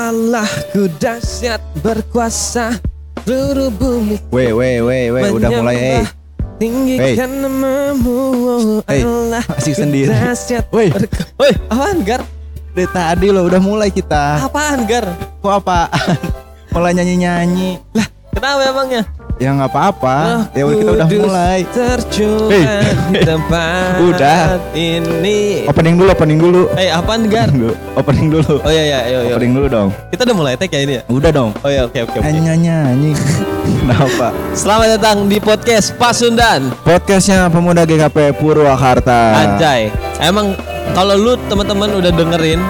Allah 0.00 0.48
ku 0.72 0.88
dahsyat 0.96 1.60
berkuasa 1.84 2.80
seluruh 3.28 3.68
bumi 3.68 4.16
Weh, 4.32 4.48
weh, 4.48 4.80
weh, 4.80 5.12
weh, 5.12 5.28
udah 5.28 5.50
mulai, 5.60 5.76
menyembah, 5.76 6.08
Tinggikan 6.56 7.30
namamu 7.44 8.16
oh 8.48 8.80
Hey, 8.88 9.04
Allah 9.04 9.44
masih 9.44 9.72
ku 9.76 9.80
sendiri. 9.84 10.08
dahsyat 10.08 10.64
Woi. 10.72 10.88
Woi 11.36 11.52
apaan 11.68 12.00
Gar? 12.00 12.24
Dari 12.72 12.88
tadi 12.88 13.28
lo 13.28 13.44
udah 13.44 13.60
mulai 13.60 13.92
kita. 13.92 14.40
Apaan 14.40 14.88
Gar? 14.88 15.04
Kok 15.44 15.52
apa? 15.52 15.92
mulai 16.72 16.96
nyanyi-nyanyi. 16.96 17.80
Kenapa 18.32 18.62
emangnya? 18.72 19.02
Ya 19.40 19.56
nggak 19.56 19.72
apa-apa. 19.72 20.52
Ya 20.52 20.68
kita 20.68 20.90
udah 21.00 21.08
mulai. 21.08 21.64
Hey. 22.52 22.92
Udah. 24.04 24.60
ini 24.76 25.64
Opening 25.64 25.96
dulu, 25.96 26.12
opening 26.12 26.36
dulu. 26.36 26.62
Eh 26.76 26.92
apaan 26.92 27.24
Gar? 27.24 27.48
Dulu, 27.48 27.72
Opening 27.96 28.28
dulu. 28.28 28.60
Oh 28.60 28.68
iya 28.68 28.84
iya 28.84 29.00
iya 29.08 29.18
iya. 29.24 29.32
Opening 29.32 29.56
dulu 29.56 29.66
dong. 29.72 29.88
Kita 30.12 30.28
udah 30.28 30.36
mulai 30.36 30.60
tag 30.60 30.68
ya 30.68 30.84
ini 30.84 31.00
ya? 31.00 31.02
Udah 31.08 31.32
dong. 31.32 31.56
Oh 31.64 31.72
iya 31.72 31.88
oke 31.88 31.96
oke 32.04 32.20
oke 32.20 32.26
Nyanyi-nyanyi. 32.28 33.16
Kenapa? 33.80 34.28
Selamat 34.52 35.00
datang 35.00 35.24
di 35.24 35.40
podcast 35.40 35.96
Pasundan 35.96 36.68
Podcastnya 36.84 37.48
pemuda 37.48 37.88
GKP 37.88 38.36
Purwakarta. 38.36 39.40
Anjay 39.40 39.88
Emang 40.20 40.52
kalau 40.92 41.16
lu 41.16 41.32
teman-teman 41.48 41.88
udah 41.96 42.12
dengerin 42.12 42.60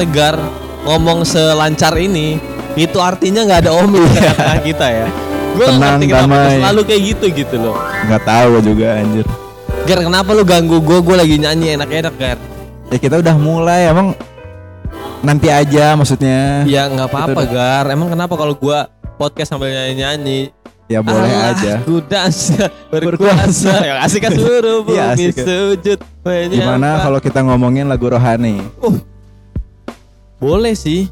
Tegar 0.00 0.40
ngomong 0.88 1.28
selancar 1.28 1.92
ini 2.00 2.40
Itu 2.80 2.96
artinya 3.00 3.44
nggak 3.44 3.60
ada 3.68 3.72
omi 3.76 4.00
di 4.08 4.20
tengah 4.20 4.60
kita 4.64 4.86
ya 4.88 5.33
Gue 5.54 5.64
Tenang, 5.64 5.96
ngerti 5.96 6.06
kenapa 6.08 6.26
damai. 6.34 6.54
selalu 6.58 6.80
kayak 6.82 7.02
gitu 7.06 7.24
gitu 7.32 7.56
loh 7.56 7.74
Nggak 8.04 8.22
tahu 8.24 8.52
juga 8.60 8.86
anjir. 8.98 9.26
Gar 9.84 10.00
kenapa 10.00 10.30
lu 10.30 10.42
ganggu 10.42 10.78
gue 10.78 10.98
Gue 10.98 11.14
lagi 11.14 11.36
nyanyi 11.36 11.66
enak-enak 11.74 12.14
Gar 12.14 12.38
Ya 12.90 12.98
kita 12.98 13.16
udah 13.16 13.34
mulai 13.34 13.86
emang 13.86 14.18
nanti 15.20 15.48
aja 15.48 15.94
maksudnya. 15.94 16.62
Ya 16.64 16.84
nggak 16.84 17.06
apa-apa 17.06 17.40
Itu 17.40 17.52
Gar 17.52 17.84
Emang 17.88 18.08
kenapa 18.08 18.34
kalau 18.34 18.52
gue 18.52 18.78
podcast 19.14 19.48
sambil 19.48 19.70
nyanyi-nyanyi 19.70 20.50
Ya 20.84 21.00
boleh 21.00 21.24
Allah, 21.24 21.54
aja. 21.54 21.72
Ku 21.80 21.96
dahsyat 21.98 22.68
berkuasa 22.90 23.72
Yang 23.88 23.98
asik 24.04 24.20
kan 24.20 24.30
seluruh 24.36 24.78
Iya, 24.82 24.84
bumi 24.84 25.00
asik 25.16 25.32
ya. 25.32 25.44
sujud 25.44 25.98
Gimana 26.50 26.88
kalau 26.98 27.18
kita 27.18 27.40
ngomongin 27.40 27.86
lagu 27.86 28.04
rohani? 28.04 28.58
Uh, 28.78 28.96
boleh 30.36 30.74
sih 30.74 31.08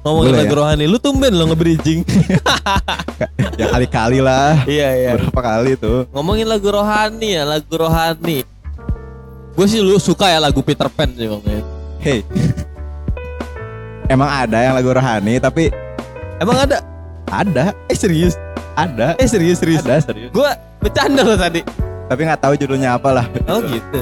ngomongin 0.00 0.30
Boleh 0.30 0.40
lagu 0.40 0.54
ya? 0.54 0.58
rohani. 0.58 0.84
Lu 0.84 0.96
tumben 0.96 1.32
lo 1.32 1.44
nge-bridging. 1.46 2.00
ya 3.58 3.66
kali-kali 3.68 4.22
lah. 4.22 4.62
iya 4.64 4.88
iya. 4.94 5.10
Berapa 5.18 5.40
kali 5.42 5.74
tuh? 5.74 6.06
Ngomongin 6.14 6.46
lagu 6.46 6.70
rohani 6.70 7.34
ya, 7.34 7.42
lagu 7.42 7.74
rohani. 7.74 8.46
Gue 9.52 9.66
sih 9.66 9.82
lu 9.82 9.98
suka 9.98 10.30
ya 10.30 10.38
lagu 10.38 10.62
Peter 10.62 10.86
Pan 10.86 11.10
sih 11.12 11.26
ngomongin. 11.26 11.66
Hey. 11.98 12.22
Emang 14.08 14.30
ada 14.30 14.62
yang 14.62 14.72
lagu 14.72 14.88
rohani 14.88 15.36
tapi 15.36 15.68
Emang 16.38 16.54
ada? 16.54 16.78
ada, 17.28 17.74
Eh 17.90 17.98
serius? 17.98 18.38
ada, 18.72 19.18
Eh 19.18 19.26
serius 19.26 19.58
serius. 19.58 19.82
ada 19.82 19.98
serius. 20.00 20.30
Gue 20.30 20.46
bercanda 20.78 21.26
lo 21.26 21.34
tadi. 21.34 21.60
Tapi 22.08 22.20
nggak 22.24 22.40
tahu 22.40 22.54
judulnya 22.56 22.94
apa 22.94 23.10
lah. 23.12 23.26
Oh 23.50 23.58
gitu. 23.60 24.00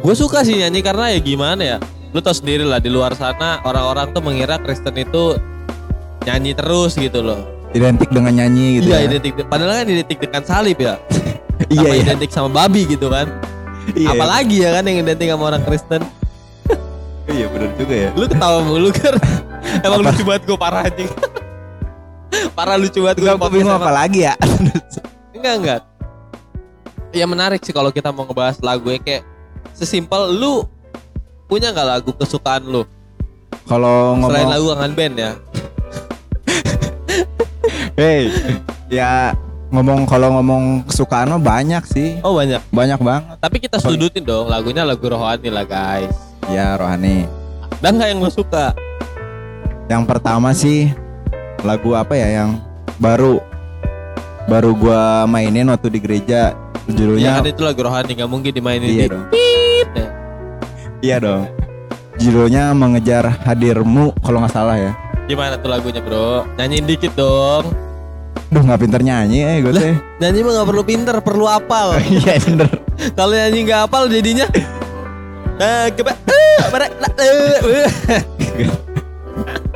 Gue 0.00 0.14
suka 0.14 0.44
sih 0.44 0.56
nyanyi 0.56 0.84
karena 0.84 1.10
ya 1.10 1.18
gimana 1.18 1.62
ya. 1.64 1.76
Lu 2.12 2.20
tau 2.20 2.36
sendiri 2.36 2.62
lah 2.62 2.78
di 2.78 2.86
luar 2.86 3.16
sana 3.16 3.64
orang-orang 3.64 4.12
tuh 4.12 4.22
mengira 4.22 4.60
Kristen 4.60 4.94
itu 4.94 5.34
nyanyi 6.22 6.52
terus 6.52 6.94
gitu 6.94 7.24
loh. 7.24 7.40
Identik 7.70 8.10
dengan 8.10 8.32
nyanyi 8.34 8.82
gitu 8.82 8.90
Iya 8.90 8.98
ya. 8.98 9.06
identik. 9.06 9.32
Padahal 9.46 9.72
kan 9.82 9.86
identik 9.86 10.18
dengan 10.18 10.42
salib 10.42 10.78
ya. 10.78 10.94
Iya, 11.70 11.92
iya. 11.92 12.02
identik 12.02 12.32
sama 12.32 12.48
babi 12.48 12.88
gitu 12.88 13.12
kan. 13.12 13.28
Iya, 13.92 14.16
Apalagi 14.16 14.64
ya 14.64 14.70
kan 14.74 14.82
yang 14.88 15.04
identik 15.04 15.28
sama 15.28 15.44
orang 15.52 15.62
Kristen. 15.62 16.02
Iya 17.30 17.46
benar 17.46 17.70
juga 17.78 17.94
ya. 17.94 18.10
Lu 18.16 18.26
ketawa 18.26 18.58
mulu 18.64 18.90
kan. 18.90 19.14
Emang 19.86 20.02
lucu 20.02 20.22
banget 20.24 20.42
gue 20.48 20.58
parah 20.58 20.82
anjing. 20.82 21.10
parah 22.56 22.74
lucu 22.74 22.98
banget 23.00 23.16
gue. 23.22 23.28
Enggak, 23.28 23.50
bingung 23.52 23.70
apa 23.70 23.90
lagi 23.92 24.26
ya. 24.26 24.34
Enggak 25.30 25.54
enggak. 25.62 25.80
Ya 27.12 27.24
menarik 27.26 27.62
sih 27.62 27.70
kalau 27.70 27.94
kita 27.94 28.10
mau 28.10 28.26
ngebahas 28.26 28.58
lagu 28.62 28.90
ya 28.90 28.98
kayak 28.98 29.22
sesimpel 29.70 30.32
lu 30.32 30.66
punya 31.46 31.70
nggak 31.70 31.86
lagu 31.86 32.10
kesukaan 32.14 32.62
lu 32.66 32.82
Kalau 33.66 34.14
selain 34.26 34.46
ngomong, 34.46 34.50
lagu 34.50 34.66
kangen 34.74 34.92
band 34.94 35.14
ya? 35.14 35.30
Hey, 38.00 38.32
ya 38.88 39.36
ngomong 39.68 40.08
kalau 40.08 40.32
ngomong 40.34 40.82
kesukaan 40.82 41.28
mah 41.28 41.38
banyak 41.38 41.84
sih, 41.86 42.16
Oh 42.24 42.34
banyak. 42.34 42.58
banyak 42.72 42.98
banget. 42.98 43.36
Tapi 43.38 43.56
kita 43.60 43.76
sudutin 43.78 44.24
dong 44.24 44.48
lagunya 44.48 44.82
lagu 44.82 45.04
rohani 45.04 45.46
lah 45.46 45.62
guys. 45.62 46.10
Ya 46.48 46.74
rohani. 46.74 47.28
Dan 47.78 47.96
nggak 47.96 48.08
yang 48.10 48.18
lu 48.18 48.32
suka? 48.32 48.72
Yang 49.86 50.02
pertama 50.06 50.50
sih 50.50 50.90
lagu 51.60 51.92
apa 51.92 52.16
ya 52.16 52.42
yang 52.42 52.56
baru 52.96 53.38
baru 54.48 54.72
gua 54.72 55.28
mainin 55.28 55.68
waktu 55.68 55.92
di 55.92 56.00
gereja 56.00 56.56
Ya 56.82 56.90
judulnya 56.90 57.30
kan 57.38 57.46
itu 57.46 57.62
lagu 57.62 57.80
rohani 57.84 58.16
nggak 58.16 58.26
mungkin 58.26 58.50
dimainin 58.50 58.88
iya 58.88 59.04
di 59.04 59.06
dong 59.06 59.24
ya. 59.28 60.06
iya 61.00 61.16
dong 61.20 61.42
judulnya 62.16 62.72
mengejar 62.72 63.28
hadirmu 63.44 64.10
kalau 64.24 64.42
nggak 64.42 64.50
salah 64.50 64.74
ya 64.74 64.92
Gimana 65.28 65.54
tuh 65.54 65.70
lagunya 65.70 66.02
bro? 66.02 66.42
Nyanyiin 66.58 66.90
dikit 66.90 67.14
dong. 67.14 67.62
Duh 68.50 68.66
nggak 68.66 68.82
pinter 68.82 68.98
nyanyi 68.98 69.46
eh 69.46 69.56
gue 69.62 69.70
teh. 69.70 69.94
Nyanyi 70.18 70.42
mah 70.42 70.52
nggak 70.58 70.68
perlu 70.74 70.82
pinter, 70.82 71.16
perlu 71.22 71.46
apal. 71.46 71.94
iya 72.10 72.34
bener. 72.42 72.66
Kalau 73.14 73.30
nyanyi 73.30 73.62
nggak 73.62 73.80
apal 73.86 74.10
jadinya. 74.10 74.46
Eh, 75.60 75.86
eh, 75.94 76.16
eh, 78.10 78.68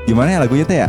gimana 0.05 0.29
ya 0.35 0.39
lagunya 0.43 0.67
teh 0.67 0.79
ya? 0.83 0.89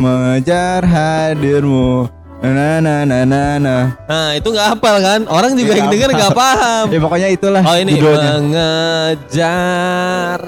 Mengejar 0.00 0.80
hadirmu. 0.88 2.08
Na 2.42 2.82
na 2.82 3.06
na 3.06 3.22
na 3.22 3.54
na 3.54 3.76
Nah 4.02 4.34
itu 4.34 4.50
nggak 4.50 4.74
apal 4.74 4.98
kan? 4.98 5.20
Orang 5.30 5.54
juga 5.54 5.76
Nggak 5.76 5.78
yang 5.78 5.90
denger 5.94 6.10
hafal. 6.10 6.18
nggak 6.18 6.34
paham. 6.34 6.84
ya 6.90 6.98
pokoknya 6.98 7.28
itulah 7.30 7.62
Oh 7.62 7.76
ini 7.78 7.92
judulnya. 7.94 8.30
mengejar 8.42 10.40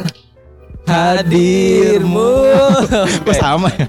hadirmu. 0.88 2.30
kok 3.28 3.36
sama 3.38 3.68
ya? 3.70 3.86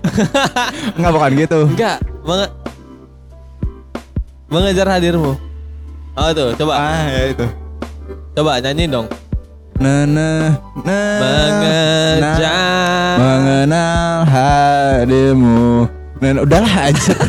Nggak 1.01 1.11
bukan 1.17 1.31
gitu. 1.33 1.59
Enggak, 1.73 1.97
mengejar 4.47 4.87
hadirmu. 4.87 5.35
Oh 6.15 6.29
tuh, 6.31 6.55
coba, 6.55 6.73
ah 6.75 7.03
ya 7.05 7.21
itu 7.29 7.45
coba 8.31 8.59
nyanyi 8.59 8.87
dong. 8.87 9.07
na 9.75 10.07
na 10.07 10.55
na 10.79 10.99
Mengejar. 11.19 13.15
mengenal 13.19 14.23
hadirmu 14.23 15.83
dan 16.17 16.39
udahlah 16.39 16.73
aja 16.87 17.11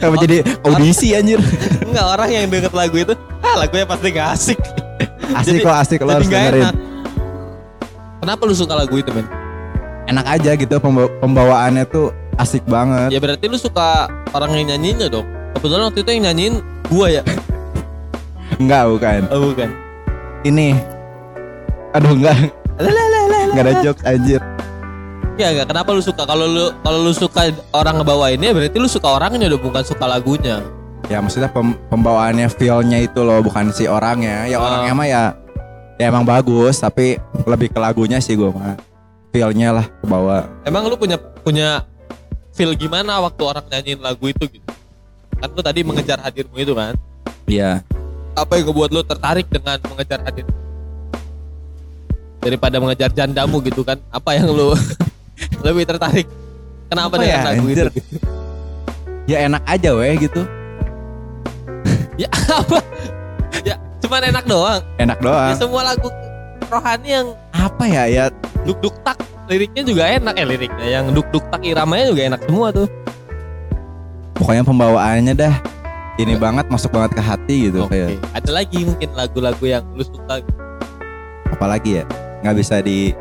Kenapa 0.00 0.08
Oh, 0.08 0.18
jadi 0.18 0.36
audisi 0.64 1.12
anjir 1.12 1.36
Enggak 1.82 2.06
orang 2.08 2.28
yang 2.30 2.44
denger 2.48 2.72
lagu 2.72 2.94
itu, 2.94 3.12
ah 3.40 3.54
lagunya 3.58 3.84
pasti 3.84 4.06
gak 4.10 4.28
asik. 4.32 4.58
asik 5.38 5.52
Jadi- 5.52 5.60
kok 5.60 5.76
asik 5.76 5.98
lo 6.00 6.10
harus 6.10 6.24
dengerin 6.24 6.62
enak. 6.62 6.74
Kenapa 8.18 8.40
lu 8.42 8.52
suka 8.52 8.74
lagu 8.74 8.94
itu, 8.94 9.10
men? 9.10 9.26
enak 10.06 10.24
aja 10.24 10.50
gitu 10.56 10.72
pembawa- 10.78 11.12
pembawaannya 11.20 11.84
tuh 11.84 12.10
asik 12.34 12.64
banget 12.64 13.12
Ya 13.12 13.18
berarti 13.18 13.44
lu 13.44 13.54
suka 13.54 14.08
orang 14.32 14.56
yang 14.56 14.72
nyanyinya 14.72 15.06
dong. 15.10 15.26
Kebetulan 15.58 15.84
waktu 15.84 16.00
itu 16.00 16.10
yang 16.12 16.22
nyanyiin 16.24 16.54
gua 16.86 17.06
ya. 17.10 17.22
enggak 18.56 18.82
bukan 18.88 19.20
Oh 19.28 19.50
bukan. 19.50 19.70
ini 20.42 20.74
aduh 21.90 22.10
enggak 22.12 22.50
enggak 23.48 23.64
ada 23.64 23.74
jokes 23.80 24.02
anjir 24.04 24.42
Ya 25.34 25.50
enggak, 25.50 25.70
kenapa 25.70 25.90
lu 25.90 26.00
suka? 26.00 26.22
Kalau 26.24 26.46
lu 26.46 26.74
kalau 26.80 26.98
lu 27.00 27.12
suka 27.12 27.46
orang 27.70 27.98
ngebawainnya 27.98 28.50
berarti 28.50 28.74
lu 28.74 28.86
suka 28.86 29.06
orangnya 29.12 29.46
udah 29.46 29.60
bukan 29.60 29.82
suka 29.82 30.04
lagunya. 30.04 30.58
ya 31.06 31.18
maksudnya 31.18 31.46
pem- 31.48 31.78
pembawaannya 31.86 32.50
feelnya 32.50 32.98
itu 33.00 33.22
loh 33.22 33.38
bukan 33.40 33.70
si 33.70 33.86
orangnya 33.86 34.44
ya 34.44 34.56
Ah. 34.56 34.66
orangnya 34.66 34.92
mah 34.92 35.06
ya 35.06 35.22
ya 35.96 36.04
emang 36.06 36.22
bagus 36.22 36.78
tapi 36.78 37.16
lebih 37.42 37.68
ke 37.68 37.78
lagunya 37.78 38.18
sih 38.18 38.34
gue 38.34 38.44
mah 38.46 38.76
feelnya 39.30 39.72
lah 39.72 39.86
ke 39.88 40.04
bawah 40.04 40.44
Emang 40.62 40.84
lu 40.84 40.94
punya 40.94 41.16
punya 41.16 41.86
feel 42.52 42.74
gimana 42.74 43.18
waktu 43.20 43.40
orang 43.40 43.64
nyanyiin 43.66 44.00
lagu 44.00 44.26
itu 44.26 44.44
gitu? 44.50 44.66
Kan 45.38 45.48
lu 45.54 45.62
tadi 45.62 45.80
mengejar 45.86 46.18
hadirmu 46.18 46.56
itu 46.58 46.74
kan? 46.74 46.94
iya 47.46 47.80
Apa 48.34 48.58
yang 48.58 48.70
ngebuat 48.70 48.90
lu 48.90 49.02
tertarik 49.02 49.46
dengan 49.48 49.78
mengejar 49.86 50.18
hadir? 50.22 50.46
Daripada 52.38 52.76
mengejar 52.78 53.10
jandamu 53.10 53.58
gitu 53.62 53.82
kan? 53.82 53.98
Apa 54.10 54.34
yang 54.34 54.50
lu 54.50 54.74
lebih 55.66 55.86
tertarik? 55.86 56.26
Kenapa 56.88 57.14
Apa 57.14 57.22
dengan 57.22 57.38
ya, 57.38 57.46
lagu 57.52 57.66
itu? 57.68 57.84
gitu? 57.94 58.16
ya 59.28 59.44
enak 59.44 59.60
aja 59.68 59.92
weh 59.92 60.16
gitu 60.16 60.40
Ya 62.22 62.32
apa? 62.32 62.80
Ya 63.62 63.76
cuman 64.00 64.22
enak 64.24 64.44
doang. 64.48 64.80
enak 64.96 65.18
Ya 65.18 65.22
doang 65.22 65.54
semua 65.54 65.82
lagu 65.84 66.08
rohani 66.66 67.08
yang 67.08 67.26
apa 67.52 67.84
ya 67.86 68.04
ya 68.08 68.24
duk 68.64 68.76
duk 68.80 68.96
tak 69.04 69.16
liriknya 69.46 69.82
juga 69.86 70.02
enak 70.08 70.34
ya 70.34 70.46
liriknya. 70.48 70.86
Yang 70.88 71.04
duk 71.14 71.26
duk 71.30 71.44
tak 71.48 71.62
iramanya 71.62 72.10
juga 72.10 72.22
enak 72.34 72.40
semua 72.42 72.66
tuh. 72.72 72.88
Pokoknya 74.38 74.62
pembawaannya 74.64 75.34
dah 75.34 75.54
ini 76.18 76.34
banget 76.34 76.66
masuk 76.70 76.94
banget 76.94 77.18
ke 77.18 77.22
hati 77.22 77.56
gitu 77.70 77.86
Oke. 77.86 77.94
kayak 77.94 78.18
Ada 78.34 78.50
lagi 78.50 78.86
mungkin 78.86 79.08
lagu-lagu 79.14 79.64
yang 79.66 79.84
lu 79.94 80.02
suka 80.06 80.42
apalagi 81.50 82.02
ya 82.02 82.04
nggak 82.46 82.56
bisa 82.56 82.78
di 82.80 83.12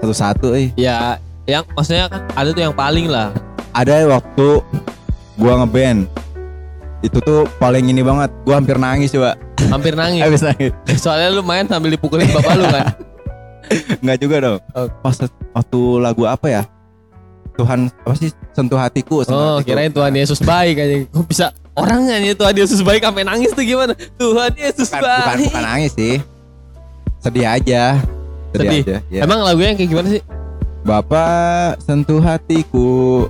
satu-satu 0.00 0.54
eh 0.54 0.70
ya 0.78 1.18
yang 1.50 1.64
maksudnya 1.74 2.06
kan 2.06 2.22
ada 2.38 2.48
tuh 2.54 2.62
yang 2.62 2.76
paling 2.76 3.06
lah. 3.10 3.34
Ada 3.74 4.06
waktu 4.06 4.62
gua 5.34 5.52
ngeband. 5.62 6.06
Itu 7.02 7.18
tuh 7.24 7.50
paling 7.58 7.90
ini 7.90 8.06
banget. 8.06 8.30
Gua 8.46 8.62
hampir 8.62 8.78
nangis 8.78 9.10
coba. 9.10 9.34
Hampir 9.66 9.98
nangis. 9.98 10.22
Habis 10.26 10.42
nangis. 10.46 10.72
Soalnya 11.00 11.34
lu 11.34 11.42
main 11.42 11.66
sambil 11.66 11.90
dipukulin 11.90 12.30
bapak 12.30 12.54
lu 12.54 12.64
kan. 12.70 12.84
Enggak 14.02 14.18
juga 14.22 14.36
dong. 14.42 14.58
Oh. 14.78 14.86
Pas 15.02 15.16
waktu 15.54 15.80
lagu 15.98 16.22
apa 16.26 16.46
ya? 16.46 16.62
Tuhan 17.60 17.92
apa 17.92 18.14
sih 18.16 18.30
sentuh 18.56 18.78
hatiku. 18.80 19.20
sentuh 19.20 19.36
Oh, 19.36 19.56
hatiku. 19.60 19.68
kirain 19.76 19.92
Tuhan 19.92 20.12
Yesus 20.16 20.40
baik 20.40 20.80
aja. 20.80 20.94
Kok 21.12 21.24
bisa 21.28 21.46
orang 21.76 22.08
nyanyi 22.08 22.32
Tuhan 22.32 22.54
Yesus 22.56 22.80
baik 22.80 23.04
sampai 23.04 23.22
nangis 23.28 23.52
tuh 23.52 23.64
gimana? 23.64 23.92
Tuhan 24.16 24.52
Yesus 24.56 24.88
bukan, 24.88 25.04
baik. 25.04 25.20
bukan 25.20 25.38
bukan 25.44 25.62
nangis 25.64 25.92
sih. 25.92 26.16
Sedih 27.20 27.44
aja. 27.44 28.00
Sedih. 28.56 28.80
aja. 28.80 28.96
Ya. 29.12 29.20
Emang 29.28 29.44
lagunya 29.44 29.76
yang 29.76 29.78
kayak 29.78 29.90
gimana 29.92 30.08
sih? 30.08 30.22
Bapak 30.80 31.84
sentuh 31.84 32.24
hatiku, 32.24 33.28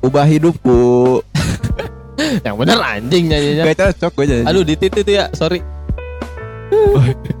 ubah 0.00 0.24
hidupku. 0.24 1.20
Yang 2.46 2.54
bener 2.54 2.78
anjing 2.80 3.24
nyanyinya. 3.28 3.64
Gak 3.72 3.92
cocok 3.92 4.12
gue 4.22 4.24
jadi. 4.30 4.42
Aduh 4.48 4.62
ditit 4.64 4.92
itu 4.94 5.10
ya, 5.10 5.28
sorry. 5.36 5.60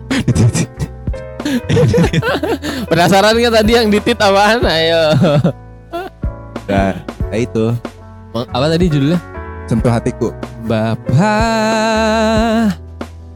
Penasaran 2.90 3.36
kan 3.36 3.52
tadi 3.62 3.72
yang 3.76 3.88
ditit 3.92 4.18
apaan? 4.18 4.64
Ayo. 4.64 5.02
Nah, 6.64 6.94
ya 7.28 7.38
itu 7.38 7.66
Apa 8.32 8.66
tadi 8.66 8.86
judulnya? 8.88 9.20
sentuh 9.64 9.90
hatiku. 9.90 10.28
Bapak 10.62 11.18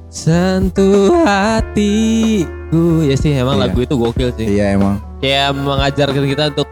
sentuh 0.08 1.12
hatiku 1.20 2.74
ya 3.02 3.14
sih 3.14 3.34
emang 3.34 3.56
Iya. 3.56 3.62
lagu 3.62 3.78
itu 3.80 3.94
gokil 3.94 4.30
sih 4.32 4.46
Iya 4.48 4.74
emang. 4.74 4.96
kayak 5.18 5.52
mengajarkan 5.52 6.24
kita 6.24 6.44
untuk 6.50 6.68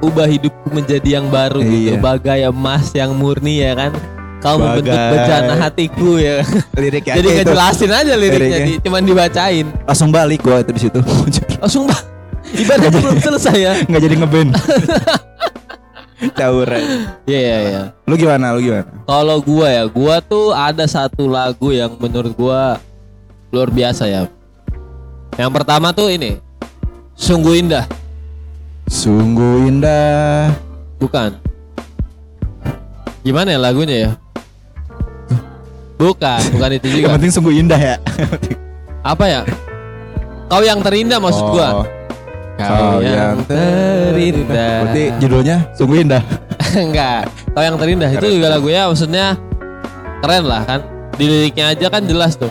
ubah 0.00 0.26
hidupku 0.26 0.68
menjadi 0.68 1.08
yang 1.14 1.26
baru 1.28 1.60
gitu 1.60 1.94
Iya. 1.94 2.02
bagai 2.02 2.40
emas 2.44 2.92
yang 2.92 3.14
murni 3.14 3.58
ya 3.58 3.72
kan 3.74 3.92
kau 4.38 4.58
membentuk 4.58 4.92
Bagai- 4.92 5.12
bejana 5.16 5.54
hatiku 5.58 6.18
ya 6.18 6.44
Lirik 6.76 7.04
jadi 7.04 7.24
nggak 7.24 7.46
jelasin 7.48 7.90
aja 7.90 8.12
liriknya 8.12 8.36
Liriknya. 8.52 8.66
di- 8.68 8.80
cuman 8.82 9.02
dibacain 9.02 9.66
Langsung 9.82 10.10
balik 10.10 10.40
gua 10.40 10.60
itu 10.60 10.70
di 10.70 10.80
situ. 10.82 10.98
langsung 11.62 11.88
bah 11.88 12.00
ibadah 12.60 12.88
belum 12.92 13.16
selesai 13.18 13.56
ya 13.56 13.72
Nggak 13.86 14.02
jadi 14.02 14.14
ngeband. 14.18 14.50
Cawuran. 16.32 16.82
iya 17.24 17.38
iya 17.38 17.58
iya 17.60 17.82
Lu 18.04 18.14
gimana? 18.14 18.52
Lu 18.52 18.60
gimana? 18.60 18.86
Kalau 19.04 19.36
gua 19.40 19.68
ya, 19.68 19.84
gua 19.84 20.16
tuh 20.18 20.50
ada 20.50 20.84
satu 20.84 21.26
lagu 21.26 21.68
yang 21.68 21.92
menurut 21.94 22.32
gua 22.32 22.80
luar 23.50 23.68
biasa 23.68 24.06
ya. 24.06 24.22
Yang 25.34 25.50
pertama 25.52 25.90
tuh 25.90 26.08
ini, 26.08 26.38
sungguh 27.12 27.58
indah, 27.58 27.84
Sungguh 28.84 29.66
indah. 29.66 30.54
bukan? 30.96 31.34
Gimana 33.20 33.48
ya 33.50 33.58
lagunya 33.58 33.96
ya? 33.98 34.10
Bukan, 35.94 36.40
bukan 36.52 36.70
itu 36.74 36.86
Yang 36.86 36.96
juga. 37.00 37.08
penting 37.16 37.32
sungguh 37.32 37.54
indah 37.56 37.80
ya. 37.80 37.96
Apa 39.00 39.24
ya? 39.26 39.40
Kau 40.46 40.60
yang 40.60 40.84
terindah 40.84 41.18
maksud 41.18 41.44
gua. 41.48 41.88
Kau 42.54 43.02
yang 43.02 43.42
terindah. 43.46 44.86
Berarti 44.86 45.04
judulnya 45.18 45.56
sungguh 45.74 46.06
indah. 46.06 46.22
Enggak. 46.78 47.26
Kau 47.50 47.62
yang 47.62 47.76
terindah 47.78 48.10
itu 48.14 48.26
juga 48.38 48.48
lagunya 48.54 48.86
maksudnya 48.86 49.34
keren 50.22 50.44
lah 50.46 50.62
kan. 50.62 50.80
Di 51.14 51.24
liriknya 51.26 51.74
aja 51.74 51.86
kan 51.90 52.02
jelas 52.06 52.38
tuh. 52.38 52.50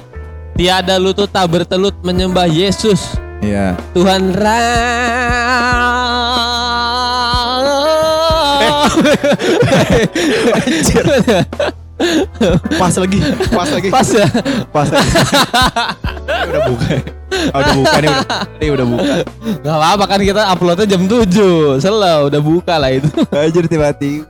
Tiada 0.59 0.99
lutut 0.99 1.31
tak 1.31 1.49
bertelut 1.49 1.95
menyembah 2.03 2.47
Yesus. 2.47 3.15
Iya. 3.39 3.75
Tuhan 3.95 4.31
Ra. 4.35 4.61
Pas 12.73 12.89
lagi, 12.91 13.19
pas 13.47 13.69
lagi, 13.69 13.87
Pas 13.87 14.07
ya. 14.07 14.27
pas 14.67 14.87
lagi. 14.87 15.09
Ini 16.23 16.49
udah 16.49 16.61
buka. 16.65 16.87
Oh, 17.33 17.59
udah 17.59 17.73
buka 17.75 17.97
nih 17.97 18.09
udah. 18.09 18.27
Ini 18.55 18.67
udah 18.71 18.87
buka. 18.87 19.13
Gak 19.59 19.73
apa-apa 19.73 20.03
kan 20.07 20.19
kita 20.19 20.41
uploadnya 20.47 20.85
jam 20.87 21.01
7 21.03 21.77
Selalu 21.77 22.21
udah 22.27 22.41
buka 22.41 22.75
lah 22.75 22.91
itu 22.91 23.09
Anjir 23.29 23.65
tiba-tiba. 23.65 24.25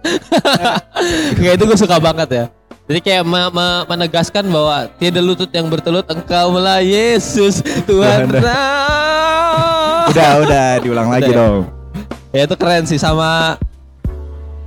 Nggak 1.35 1.53
itu 1.53 1.63
gue 1.65 1.77
suka 1.77 1.97
banget 1.97 2.29
ya 2.31 2.45
Jadi 2.83 2.99
kayak 2.99 3.23
me- 3.23 3.47
me- 3.49 3.85
menegaskan 3.87 4.43
bahwa 4.45 4.87
Tiada 4.93 5.19
lutut 5.19 5.47
yang 5.49 5.67
bertelut 5.67 6.03
Engkau 6.05 6.51
lah 6.53 6.79
Yesus 6.79 7.59
Tuhan. 7.83 8.27
Udah, 10.05 10.31
udah 10.41 10.67
diulang 10.79 11.07
lagi 11.07 11.27
Udah 11.27 11.31
ya? 11.31 11.39
dong. 11.39 11.63
Ya 12.29 12.41
itu 12.43 12.55
keren 12.55 12.83
sih 12.83 12.97
sama 12.97 13.55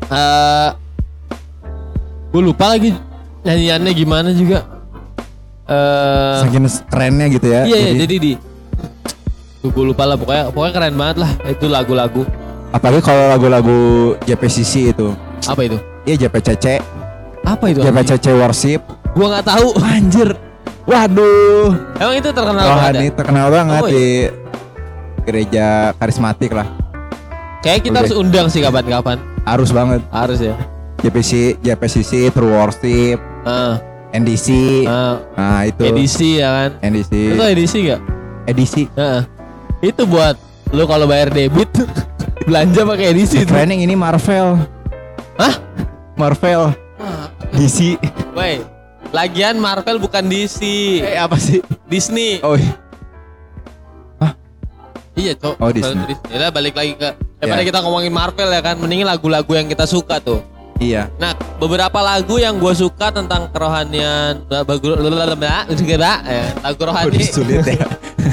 eh 0.06 0.68
Gue 2.36 2.44
lupa 2.44 2.68
lagi 2.68 2.92
Nyanyiannya 3.40 3.92
gimana 3.96 4.28
juga 4.28 4.68
eh 5.64 6.44
Saking 6.44 6.68
kerennya 6.84 7.26
gitu 7.32 7.46
ya. 7.48 7.64
Iya, 7.64 7.76
iya 7.80 7.92
jadi 7.96 8.14
di 8.20 8.32
Gue 9.64 9.84
lupa 9.86 10.04
lah 10.04 10.14
pokoknya 10.14 10.52
pokoknya 10.52 10.72
keren 10.74 10.94
banget 10.94 11.16
lah 11.16 11.30
itu 11.48 11.64
lagu-lagu 11.66 12.28
apalagi 12.68 13.00
kalau 13.00 13.32
lagu-lagu 13.32 13.78
JPCC 14.22 14.92
itu. 14.92 15.16
apa 15.42 15.64
itu 15.64 15.80
Iya 16.04 16.28
JPCC, 16.28 16.76
apa 17.40 17.64
itu 17.66 17.80
JPCC 17.80 18.26
worship. 18.36 18.84
gue 19.10 19.26
nggak 19.26 19.46
tahu 19.46 19.72
Anjir. 19.88 20.36
Waduh. 20.84 21.72
emang 21.96 22.14
itu 22.14 22.28
terkenal 22.28 22.64
banget 22.68 22.92
ya? 22.94 23.10
terkenal 23.10 23.46
banget 23.48 23.80
Oh, 23.80 23.88
di 23.88 24.06
gereja 25.24 25.66
karismatik 25.96 26.52
lah. 26.52 26.68
kayak 27.58 27.80
kita 27.80 27.96
harus 27.98 28.12
undang 28.12 28.46
sih 28.46 28.60
kapan-kapan 28.60 29.16
Harus 29.42 29.72
banget. 29.72 30.04
harus 30.12 30.38
ya 30.38 30.52
JPC, 31.06 31.32
JPCC, 31.62 32.12
True 32.28 32.50
Worship, 32.50 33.18
Ah, 33.42 33.78
NDC. 34.10 34.48
ah, 34.84 35.22
Nah, 35.32 35.62
itu. 35.62 35.82
edisi 35.86 36.42
ya 36.42 36.50
kan 36.50 36.70
NDC. 36.82 37.12
itu 37.30 37.44
edisi 37.46 37.78
gak 37.86 38.00
Edisi. 38.44 38.82
Heeh. 38.92 39.22
itu 39.84 40.02
buat 40.02 40.34
lu 40.70 40.82
kalau 40.82 41.06
bayar 41.06 41.30
debit 41.30 41.70
belanja 42.46 42.82
pakai 42.82 43.12
edisi 43.12 43.42
tuh. 43.42 43.54
Training 43.54 43.82
ini 43.82 43.94
Marvel. 43.94 44.58
Hah? 45.36 45.54
Marvel. 46.14 46.74
DC. 47.52 47.94
Woi, 48.32 48.66
lagian 49.10 49.56
Marvel 49.56 49.96
bukan 49.96 50.26
DC, 50.26 50.58
Eh 50.98 51.14
apa 51.14 51.36
sih? 51.36 51.62
Disney. 51.86 52.42
Oh, 52.42 52.58
iya. 52.58 52.74
Iya, 55.16 55.32
Cok. 55.32 55.54
Oh, 55.56 55.72
Disney. 55.72 56.12
Ya 56.28 56.36
udah, 56.36 56.50
balik 56.50 56.76
lagi 56.76 56.92
ke 56.92 57.08
daripada 57.38 57.62
Ya. 57.62 57.68
kita 57.68 57.78
ngomongin 57.80 58.12
Marvel 58.12 58.48
ya 58.48 58.60
kan, 58.60 58.76
mendingin 58.76 59.06
lagu-lagu 59.06 59.48
yang 59.48 59.64
kita 59.64 59.88
suka 59.88 60.20
tuh. 60.20 60.44
Iya. 60.82 61.08
Nah, 61.16 61.32
beberapa 61.56 61.98
lagu 62.00 62.36
yang 62.40 62.60
gue 62.60 62.74
suka 62.76 63.12
tentang 63.12 63.48
kerohanian 63.52 64.44
lagu 64.48 64.92
ya, 64.92 66.52
lagu 66.60 66.80
rohani. 66.84 67.16
Udah 67.16 67.28
sulit 67.28 67.64
ya. 67.64 67.88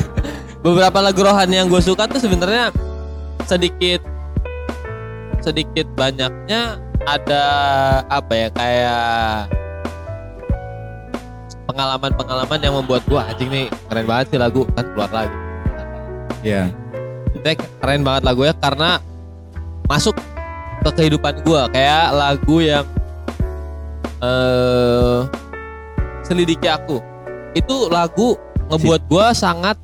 beberapa 0.65 0.99
lagu 1.03 1.19
rohani 1.19 1.59
yang 1.59 1.67
gue 1.67 1.81
suka 1.83 2.07
tuh 2.07 2.23
sebenarnya 2.23 2.71
sedikit 3.43 3.99
sedikit 5.43 5.83
banyaknya 5.99 6.79
ada 7.03 7.43
apa 8.07 8.31
ya 8.31 8.47
kayak 8.55 9.51
pengalaman-pengalaman 11.67 12.59
yang 12.63 12.73
membuat 12.79 13.03
gue 13.07 13.19
anjing 13.19 13.49
nih 13.51 13.67
keren 13.91 14.05
banget 14.07 14.25
sih 14.31 14.39
lagu 14.39 14.63
kan 14.71 14.85
keluar 14.95 15.11
lagi. 15.11 15.37
Iya. 16.43 16.71
Ini 17.35 17.53
keren 17.83 18.03
banget 18.07 18.23
lagunya 18.23 18.55
karena 18.55 19.03
masuk 19.87 20.15
ke 20.83 20.91
kehidupan 20.91 21.39
gua 21.47 21.71
kayak 21.71 22.11
lagu 22.11 22.59
yang 22.59 22.85
eh 24.19 25.19
selidiki 26.23 26.67
aku. 26.67 26.99
Itu 27.55 27.87
lagu 27.87 28.35
ngebuat 28.67 29.01
gua 29.07 29.31
sangat 29.31 29.79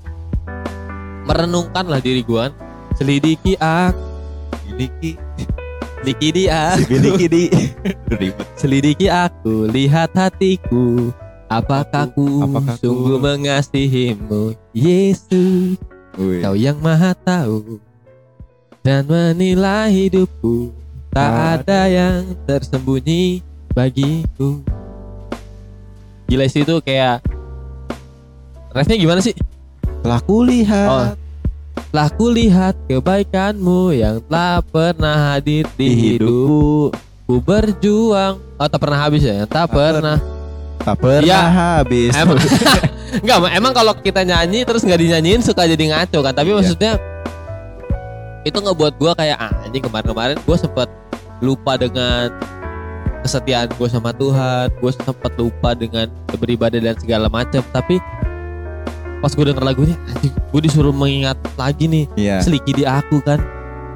merenungkan 1.24 1.88
lah 1.88 2.04
diri 2.04 2.24
gua. 2.24 2.52
Selidiki 2.98 3.56
aku, 3.56 4.02
Giliki. 4.68 5.16
selidiki 6.02 6.28
dia, 6.36 6.76
Giliki 6.84 7.26
di. 7.32 7.44
Selidiki 8.60 9.08
aku, 9.08 9.70
lihat 9.72 10.12
hatiku. 10.16 11.14
Apakah 11.50 12.12
ku 12.14 12.46
Apakah 12.46 12.76
ku- 12.78 12.82
sungguh 12.86 13.18
mengasihimu, 13.18 14.54
Yesus? 14.70 15.80
Wih. 16.20 16.44
Kau 16.44 16.54
yang 16.54 16.78
maha 16.84 17.16
tahu 17.16 17.80
dan 18.84 19.06
menilai 19.08 19.90
hidupku 19.90 20.72
Tak 21.10 21.32
ada 21.62 21.90
yang 21.90 22.38
tersembunyi 22.46 23.42
bagiku 23.74 24.62
Gila 26.30 26.46
sih 26.46 26.62
itu 26.62 26.78
kayak 26.80 27.26
Refnya 28.70 28.96
gimana 28.96 29.20
sih? 29.20 29.34
Telah 30.06 30.22
kulihat 30.22 30.88
Oh. 30.90 31.08
Telah 31.90 32.10
kulihat 32.14 32.78
kebaikanmu 32.86 33.98
yang 33.98 34.22
telah 34.30 34.62
pernah 34.62 35.34
hadir 35.34 35.66
di 35.74 35.88
Di 35.90 35.96
hidupku 36.22 36.94
Ku 37.26 37.36
berjuang 37.42 38.38
Oh 38.62 38.68
tak 38.70 38.80
pernah 38.80 39.00
habis 39.02 39.26
ya? 39.26 39.50
Tak 39.50 39.66
Tak 39.66 39.68
pernah 39.74 40.18
tak 40.80 40.96
pernah 40.96 41.28
Iya. 41.28 41.42
habis. 41.52 42.16
Emang 42.16 42.40
Enggak, 43.22 43.38
emang 43.52 43.74
kalau 43.76 43.92
kita 44.00 44.24
nyanyi 44.24 44.64
terus 44.64 44.80
nggak 44.80 44.96
dinyanyiin 44.96 45.42
suka 45.44 45.68
jadi 45.68 45.82
ngaco 45.92 46.24
kan. 46.24 46.32
Tapi 46.32 46.50
Iya. 46.50 46.56
maksudnya 46.56 46.92
itu 48.42 48.56
ngebuat 48.56 48.94
gua 48.96 49.12
kayak 49.14 49.38
ah, 49.38 49.52
anjing 49.64 49.82
kemarin-kemarin 49.82 50.38
gua 50.42 50.56
sempet 50.56 50.88
lupa 51.40 51.76
dengan 51.76 52.32
kesetiaan 53.20 53.68
gue 53.70 53.88
sama 53.88 54.12
Tuhan 54.12 54.72
gue 54.74 54.92
sempet 54.92 55.32
lupa 55.36 55.72
dengan 55.72 56.08
beribadah 56.32 56.80
dan 56.80 56.96
segala 56.96 57.28
macam 57.28 57.60
tapi 57.70 58.00
pas 59.20 59.28
gue 59.30 59.46
denger 59.46 59.60
lagunya 59.62 59.96
anjing 60.10 60.32
gue 60.32 60.62
disuruh 60.64 60.92
mengingat 60.92 61.36
lagi 61.56 61.86
nih 61.86 62.06
Iya. 62.16 62.40
seliki 62.40 62.72
di 62.72 62.84
aku 62.84 63.20
kan 63.20 63.44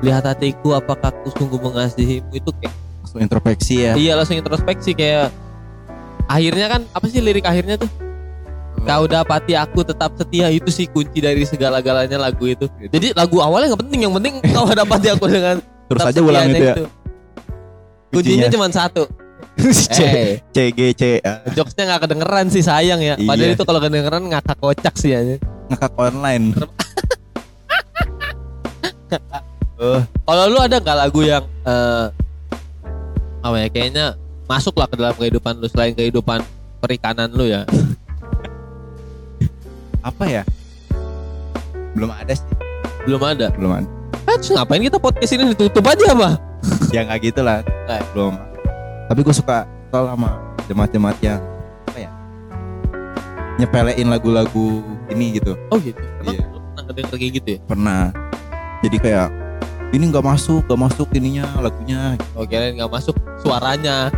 lihat 0.03 0.23
hatiku 0.25 0.75
apakah 0.75 1.07
aku 1.09 1.31
sungguh 1.33 1.55
mengasihimu 1.57 2.31
itu 2.33 2.51
kayak 2.53 2.75
Langsung 2.99 3.19
introspeksi 3.19 3.73
ya. 3.81 3.93
iya 3.95 4.11
langsung 4.15 4.35
introspeksi 4.35 4.91
kayak 4.91 5.31
akhirnya 6.25 6.67
kan 6.69 6.81
apa 6.91 7.05
sih 7.07 7.19
lirik 7.19 7.43
akhirnya 7.43 7.75
tuh 7.75 7.87
kau 8.83 9.03
dapati 9.07 9.53
aku 9.55 9.79
tetap 9.81 10.11
setia 10.15 10.51
itu 10.51 10.67
sih 10.67 10.85
kunci 10.85 11.19
dari 11.19 11.43
segala-galanya 11.43 12.19
lagu 12.19 12.43
itu. 12.45 12.67
Jadi 12.91 13.15
lagu 13.15 13.39
awalnya 13.39 13.73
nggak 13.73 13.81
penting 13.87 13.99
yang 14.03 14.13
penting 14.13 14.33
kau 14.51 14.67
dapati 14.79 15.07
aku 15.09 15.25
dengan 15.27 15.57
Terus 15.87 16.01
aja 16.03 16.19
ulang 16.19 16.47
itu 16.49 16.63
ya. 16.63 16.75
kuncinya 16.75 16.89
Kuncinya. 18.11 18.47
cuma 18.51 18.67
satu. 18.69 19.03
C 19.93 19.99
eh. 20.01 20.31
C 20.49 20.57
G 20.73 20.79
C 20.97 21.03
A. 21.21 21.45
jokesnya 21.53 21.83
nggak 21.85 22.01
kedengeran 22.07 22.45
sih 22.49 22.63
sayang 22.65 22.99
ya. 22.99 23.13
Padahal 23.15 23.53
Iya. 23.53 23.55
itu 23.55 23.63
kalau 23.63 23.79
kedengeran 23.79 24.23
ngakak 24.27 24.57
kocak 24.57 24.95
sih 24.97 25.13
ya 25.13 25.21
ngakak 25.69 25.93
online. 25.95 26.51
oh, 29.77 30.01
kalau 30.25 30.43
lu 30.49 30.57
ada 30.57 30.77
nggak 30.81 30.97
lagu 30.97 31.21
yang 31.21 31.43
eh 31.63 32.07
apa 33.43 33.55
ya 33.59 33.67
kayaknya 33.69 34.05
masuk 34.47 34.73
lah 34.73 34.87
ke 34.87 34.95
dalam 34.95 35.13
kehidupan 35.13 35.59
lu 35.59 35.67
selain 35.67 35.93
kehidupan 35.93 36.39
perikanan 36.79 37.29
lu 37.29 37.45
ya 37.45 37.67
apa 40.03 40.23
ya? 40.27 40.43
Belum 41.95 42.11
ada 42.11 42.33
sih. 42.35 42.45
belum 43.03 43.19
ada 43.19 43.47
Belum 43.55 43.71
ada. 43.75 43.87
Ah, 44.23 44.35
terus 44.39 44.55
ngapain 44.55 44.79
kita 44.79 44.95
podcast 44.95 45.31
ini 45.31 45.51
ditutup 45.51 45.83
aja 45.83 46.05
apa 46.11 46.29
ya 46.89 47.03
nggak 47.03 47.19
gitu 47.25 47.41
lah. 47.43 47.59
Eh. 47.87 48.01
Belum. 48.15 48.35
Tapi 49.07 49.19
gue 49.19 49.35
suka 49.35 49.67
soal 49.89 50.07
sama 50.07 50.29
jemaat-jemaat 50.65 51.17
yang 51.19 51.41
apa 51.87 51.97
ya? 51.99 52.09
Nyepelein 53.59 54.07
lagu-lagu 54.07 54.81
ini 55.11 55.37
gitu. 55.37 55.53
oh 55.69 55.77
gitu 55.77 55.99
emang 56.23 56.33
Iya. 56.33 56.45
pernah 56.47 56.81
ngedenger 56.87 57.15
kayak 57.19 57.33
gitu 57.37 57.49
ya 57.53 57.59
Pernah. 57.67 58.03
Jadi 58.83 58.97
kayak 58.99 59.27
ini 59.93 60.03
nggak 60.09 60.25
masuk, 60.25 60.65
nggak 60.65 60.81
masuk 60.89 61.07
ininya 61.13 61.45
lagunya. 61.61 62.17
oh 62.33 62.43
kirain 62.47 62.73
nggak 62.73 62.89
masuk 62.89 63.13
suaranya 63.39 64.09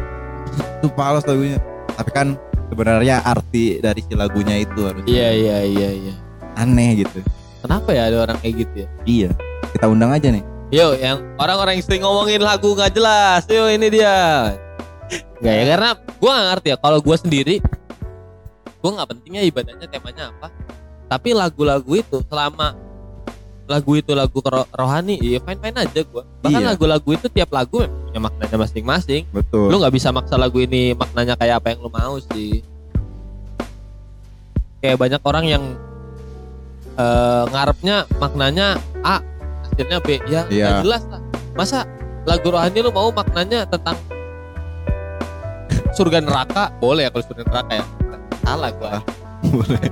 Itu 0.79 0.87
pales 0.93 1.25
lagunya. 1.25 1.57
Tapi 1.97 2.11
kan 2.13 2.27
sebenarnya 2.71 3.21
arti 3.23 3.79
dari 3.79 4.01
si 4.01 4.13
lagunya 4.17 4.55
itu 4.61 4.79
harus 4.85 5.03
iya 5.05 5.29
iya 5.31 5.57
iya 5.65 5.89
iya 5.91 6.13
aneh 6.55 7.03
gitu. 7.03 7.19
kenapa 7.61 7.91
ya 7.91 8.07
ada 8.09 8.17
orang 8.29 8.37
kayak 8.39 8.55
gitu 8.63 8.75
ya 8.85 8.87
Iya. 9.05 9.29
Kita 9.75 9.91
undang 9.91 10.15
aja 10.15 10.31
nih. 10.31 10.43
Yo, 10.73 10.95
yang 10.97 11.19
orang-orang 11.35 11.77
yang 11.77 11.85
sering 11.85 12.01
ngomongin 12.07 12.39
lagu 12.39 12.73
nggak 12.73 12.95
jelas, 12.95 13.43
yo 13.51 13.67
ini 13.67 13.91
dia. 13.91 14.55
Nggak 15.43 15.55
ya 15.55 15.63
karena 15.75 15.89
gua 16.17 16.31
nggak 16.31 16.47
ngerti 16.55 16.67
ya. 16.71 16.77
Kalau 16.79 16.99
gua 17.03 17.17
sendiri, 17.19 17.55
gua 18.79 18.91
nggak 18.95 19.07
pentingnya 19.13 19.41
ibadahnya 19.45 19.87
temanya 19.91 20.23
apa. 20.31 20.47
Tapi 21.11 21.29
lagu-lagu 21.37 21.91
itu 21.91 22.17
selama 22.25 22.73
lagu 23.65 23.91
itu 23.93 24.13
lagu 24.13 24.37
ro- 24.39 24.69
rohani, 24.69 25.17
ya 25.17 25.41
fine 25.41 25.57
fine 25.57 25.77
aja 25.79 26.01
gua. 26.05 26.21
Bahkan 26.39 26.61
Iya. 26.61 26.69
lagu-lagu 26.71 27.09
itu 27.11 27.27
tiap 27.27 27.49
lagu 27.49 27.81
punya 27.81 28.19
maknanya 28.19 28.57
masing-masing. 28.59 29.25
Betul. 29.29 29.73
Lu 29.73 29.81
nggak 29.81 29.89
bisa 29.91 30.09
maksa 30.09 30.37
lagu 30.37 30.57
ini 30.57 30.93
maknanya 30.93 31.33
kayak 31.33 31.59
apa 31.59 31.73
yang 31.73 31.79
lu 31.81 31.89
mau 31.89 32.15
sih. 32.21 32.61
Kayak 34.79 34.97
banyak 34.99 35.21
orang 35.21 35.45
yang 35.45 35.63
eh, 36.95 37.43
ngarepnya 37.49 38.07
maknanya 38.17 38.77
A, 39.01 39.19
hasilnya 39.65 39.99
B. 39.99 40.21
Ya 40.25 40.45
Iya. 40.47 40.79
jelas 40.79 41.03
lah. 41.09 41.19
Masa 41.51 41.83
lagu 42.23 42.47
rohani 42.47 42.79
lu 42.79 42.89
mau 42.89 43.09
maknanya 43.09 43.65
tentang 43.65 43.97
surga 45.91 46.21
neraka? 46.21 46.69
Boleh 46.77 47.07
ya 47.07 47.09
kalau 47.09 47.25
surga 47.25 47.43
neraka 47.43 47.71
ya. 47.73 47.85
Salah 48.41 48.69
gua. 48.77 49.01
Boleh. 49.51 49.89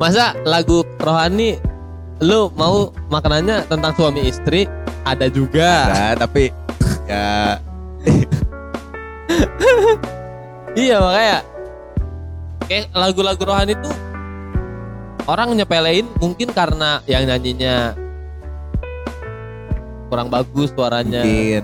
Masa 0.00 0.32
lagu 0.48 0.80
rohani 0.96 1.60
lu 2.24 2.48
mau 2.56 2.88
maknanya 3.12 3.68
tentang 3.68 3.92
suami 3.92 4.24
istri? 4.24 4.64
Ada 5.04 5.28
juga. 5.28 5.92
Nah, 5.92 6.12
tapi 6.16 6.48
ya 7.04 7.60
Iya 10.88 10.96
makanya 11.04 11.38
kayak 12.64 12.84
lagu-lagu 12.96 13.42
rohani 13.44 13.76
tuh 13.76 13.92
orang 15.28 15.52
nyepelein 15.52 16.08
mungkin 16.16 16.48
karena 16.54 17.04
yang 17.04 17.28
nyanyinya 17.28 17.92
kurang 20.08 20.32
bagus 20.32 20.72
suaranya. 20.72 21.22
mungkin. 21.22 21.62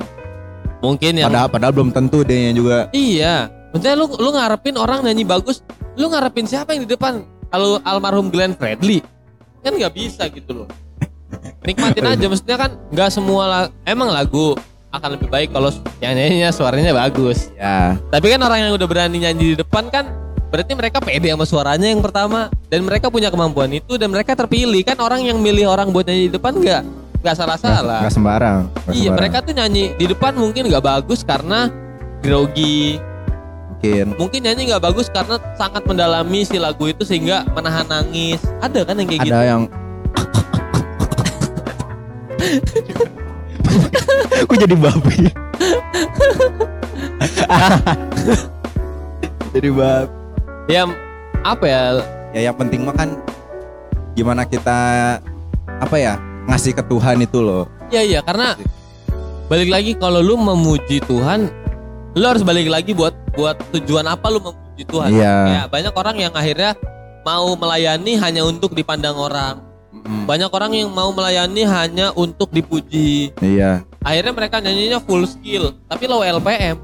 Mungkin 0.85 1.13
yang 1.19 1.33
Padahal, 1.33 1.49
padahal 1.49 1.73
belum 1.73 1.91
tentu 1.91 2.21
deh 2.21 2.53
juga. 2.53 2.93
iya. 2.93 3.49
Maksudnya 3.73 3.97
lu 3.97 4.13
lu 4.21 4.29
ngarepin 4.33 4.77
orang 4.77 5.05
nyanyi 5.05 5.25
bagus, 5.25 5.65
lu 5.97 6.13
ngarepin 6.13 6.45
siapa 6.45 6.77
yang 6.77 6.85
di 6.85 6.91
depan? 6.93 7.25
Kalau 7.49 7.79
almarhum 7.83 8.29
Glenn 8.29 8.55
Fredly 8.55 9.01
kan 9.63 9.75
nggak 9.75 9.95
bisa 9.95 10.31
gitu 10.31 10.65
loh. 10.65 10.69
Nikmatin 11.67 12.07
aja 12.07 12.27
maksudnya 12.31 12.57
kan 12.57 12.71
nggak 12.95 13.11
semua 13.11 13.43
la- 13.47 13.71
emang 13.83 14.15
lagu 14.15 14.55
akan 14.95 15.19
lebih 15.19 15.29
baik 15.29 15.51
kalau 15.51 15.75
yang 15.99 16.15
nyanyinya 16.15 16.55
suaranya 16.55 16.95
bagus. 16.95 17.51
Ya, 17.59 17.99
Tapi 18.09 18.27
kan 18.31 18.41
orang 18.41 18.59
yang 18.63 18.73
udah 18.79 18.87
berani 18.87 19.19
nyanyi 19.19 19.53
di 19.53 19.57
depan 19.59 19.91
kan 19.91 20.07
berarti 20.47 20.73
mereka 20.79 21.03
pede 21.03 21.27
sama 21.27 21.43
suaranya 21.43 21.91
yang 21.91 21.99
pertama 21.99 22.49
dan 22.71 22.87
mereka 22.87 23.11
punya 23.11 23.29
kemampuan 23.35 23.69
itu 23.75 23.99
dan 23.99 24.15
mereka 24.15 24.39
terpilih 24.39 24.87
kan 24.87 24.95
orang 25.03 25.27
yang 25.27 25.43
milih 25.43 25.67
orang 25.67 25.91
buat 25.91 26.07
nyanyi 26.07 26.31
di 26.31 26.35
depan 26.39 26.55
nggak 26.55 26.83
nggak 27.27 27.37
salah 27.37 27.59
salah. 27.59 28.01
nggak 28.07 28.15
sembarang. 28.15 28.59
Iya 28.87 28.95
sembarang. 28.95 29.17
mereka 29.19 29.37
tuh 29.43 29.53
nyanyi 29.59 29.85
di 29.99 30.07
depan 30.07 30.33
mungkin 30.39 30.63
nggak 30.71 30.85
bagus 30.85 31.27
karena 31.27 31.67
grogi. 32.23 33.03
Mungkin. 33.77 34.17
Mungkin 34.17 34.41
nyanyi 34.43 34.73
nggak 34.73 34.83
bagus 34.83 35.13
karena 35.13 35.37
sangat 35.55 35.85
mendalami 35.85 36.45
si 36.45 36.57
lagu 36.57 36.89
itu 36.89 37.05
sehingga 37.05 37.45
menahan 37.53 37.85
nangis. 37.85 38.41
Ada 38.61 38.85
kan 38.89 38.97
yang 38.97 39.09
kayak 39.09 39.21
Ada 39.21 39.29
gitu. 39.29 39.37
yang 39.45 39.63
Aku 44.47 44.55
jadi 44.57 44.77
babi. 44.77 45.17
jadi 49.53 49.71
babi. 49.73 50.13
Ya 50.67 50.83
apa 51.45 51.65
ya? 51.65 51.83
Ya 52.35 52.41
yang 52.51 52.57
penting 52.57 52.85
mah 52.85 52.95
kan 52.95 53.17
gimana 54.17 54.45
kita 54.45 54.79
apa 55.67 55.97
ya 55.97 56.17
ngasih 56.49 56.73
ke 56.75 56.83
Tuhan 56.85 57.21
itu 57.23 57.39
loh. 57.41 57.69
Iya 57.91 58.03
iya 58.03 58.21
karena 58.23 58.57
balik 59.47 59.71
lagi 59.71 59.95
kalau 59.95 60.21
lu 60.21 60.35
memuji 60.35 60.99
Tuhan, 61.07 61.49
lu 62.17 62.25
harus 62.25 62.41
balik 62.41 62.73
lagi 62.73 62.97
buat 62.97 63.13
buat 63.37 63.61
tujuan 63.77 64.09
apa 64.09 64.27
lu 64.33 64.41
memuji 64.41 64.89
Tuhan. 64.89 65.13
Iya. 65.13 65.37
Kayak 65.45 65.67
banyak 65.69 65.95
orang 65.95 66.17
yang 66.17 66.33
akhirnya 66.33 66.71
mau 67.21 67.53
melayani 67.53 68.13
hanya 68.17 68.43
untuk 68.49 68.73
dipandang 68.73 69.21
orang. 69.21 69.61
Mm, 69.93 70.25
Banyak 70.25 70.51
orang 70.53 70.73
yang 70.73 70.89
mau 70.89 71.13
melayani 71.13 71.63
hanya 71.69 72.17
untuk 72.17 72.49
dipuji. 72.57 73.37
Iya. 73.45 73.85
Akhirnya 74.01 74.33
mereka 74.33 74.65
nyanyinya 74.65 75.03
full 75.05 75.29
skill, 75.29 75.77
tapi 75.93 76.09
low 76.09 76.25
LPM. 76.25 76.81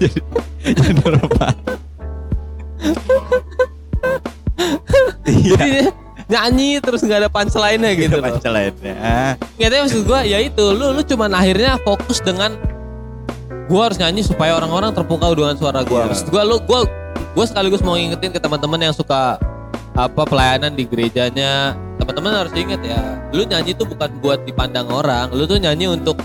Jadi? 0.00 0.20
Iya. 5.28 5.56
Jadi 5.56 5.70
dia 5.70 5.84
nyanyi 6.30 6.78
terus 6.78 7.02
nggak 7.02 7.26
ada 7.26 7.30
punchline-nya 7.30 7.92
gitu 7.98 8.16
loh. 8.18 8.38
lainnya. 8.38 9.36
Nggak 9.58 9.70
tahu 9.70 9.80
maksud 9.86 10.02
gua 10.06 10.20
ya 10.22 10.38
itu 10.42 10.64
lu 10.74 10.94
lu 10.94 11.02
cuman 11.02 11.30
akhirnya 11.34 11.78
fokus 11.82 12.18
dengan 12.22 12.58
gua 13.70 13.90
harus 13.90 13.98
nyanyi 13.98 14.22
supaya 14.26 14.58
orang-orang 14.58 14.92
terpukau 14.92 15.32
dengan 15.34 15.54
suara 15.56 15.82
gua. 15.86 16.06
Iya. 16.06 16.08
Maksud 16.14 16.28
gua 16.30 16.42
lu 16.44 16.56
gua 16.62 16.80
gua 17.32 17.44
sekaligus 17.46 17.82
mau 17.82 17.96
ngingetin 17.96 18.30
ke 18.34 18.40
teman-teman 18.42 18.78
yang 18.78 18.94
suka 18.94 19.38
apa 19.96 20.22
pelayanan 20.24 20.72
di 20.72 20.84
gerejanya. 20.88 21.76
Teman-teman 22.00 22.34
harus 22.34 22.52
inget 22.58 22.82
ya, 22.82 22.98
lu 23.30 23.46
nyanyi 23.46 23.78
tuh 23.78 23.86
bukan 23.86 24.10
buat 24.18 24.42
dipandang 24.42 24.90
orang, 24.90 25.30
lu 25.30 25.46
tuh 25.46 25.54
nyanyi 25.54 25.86
untuk 25.86 26.18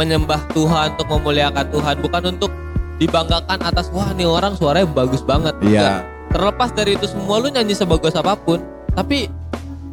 menyembah 0.00 0.40
Tuhan, 0.56 0.96
untuk 0.96 1.08
memuliakan 1.12 1.66
Tuhan, 1.68 1.94
bukan 2.00 2.22
untuk 2.32 2.50
dibanggakan 2.96 3.58
atas 3.60 3.90
wah 3.92 4.10
nih 4.16 4.24
orang 4.24 4.56
suaranya 4.56 4.88
bagus 4.88 5.20
banget. 5.20 5.52
Iya. 5.60 6.06
Terlepas 6.32 6.72
dari 6.74 6.96
itu 6.96 7.06
semua 7.06 7.36
lu 7.38 7.52
nyanyi 7.52 7.76
sebagus 7.76 8.16
apa 8.16 8.34
pun, 8.34 8.64
tapi 8.94 9.26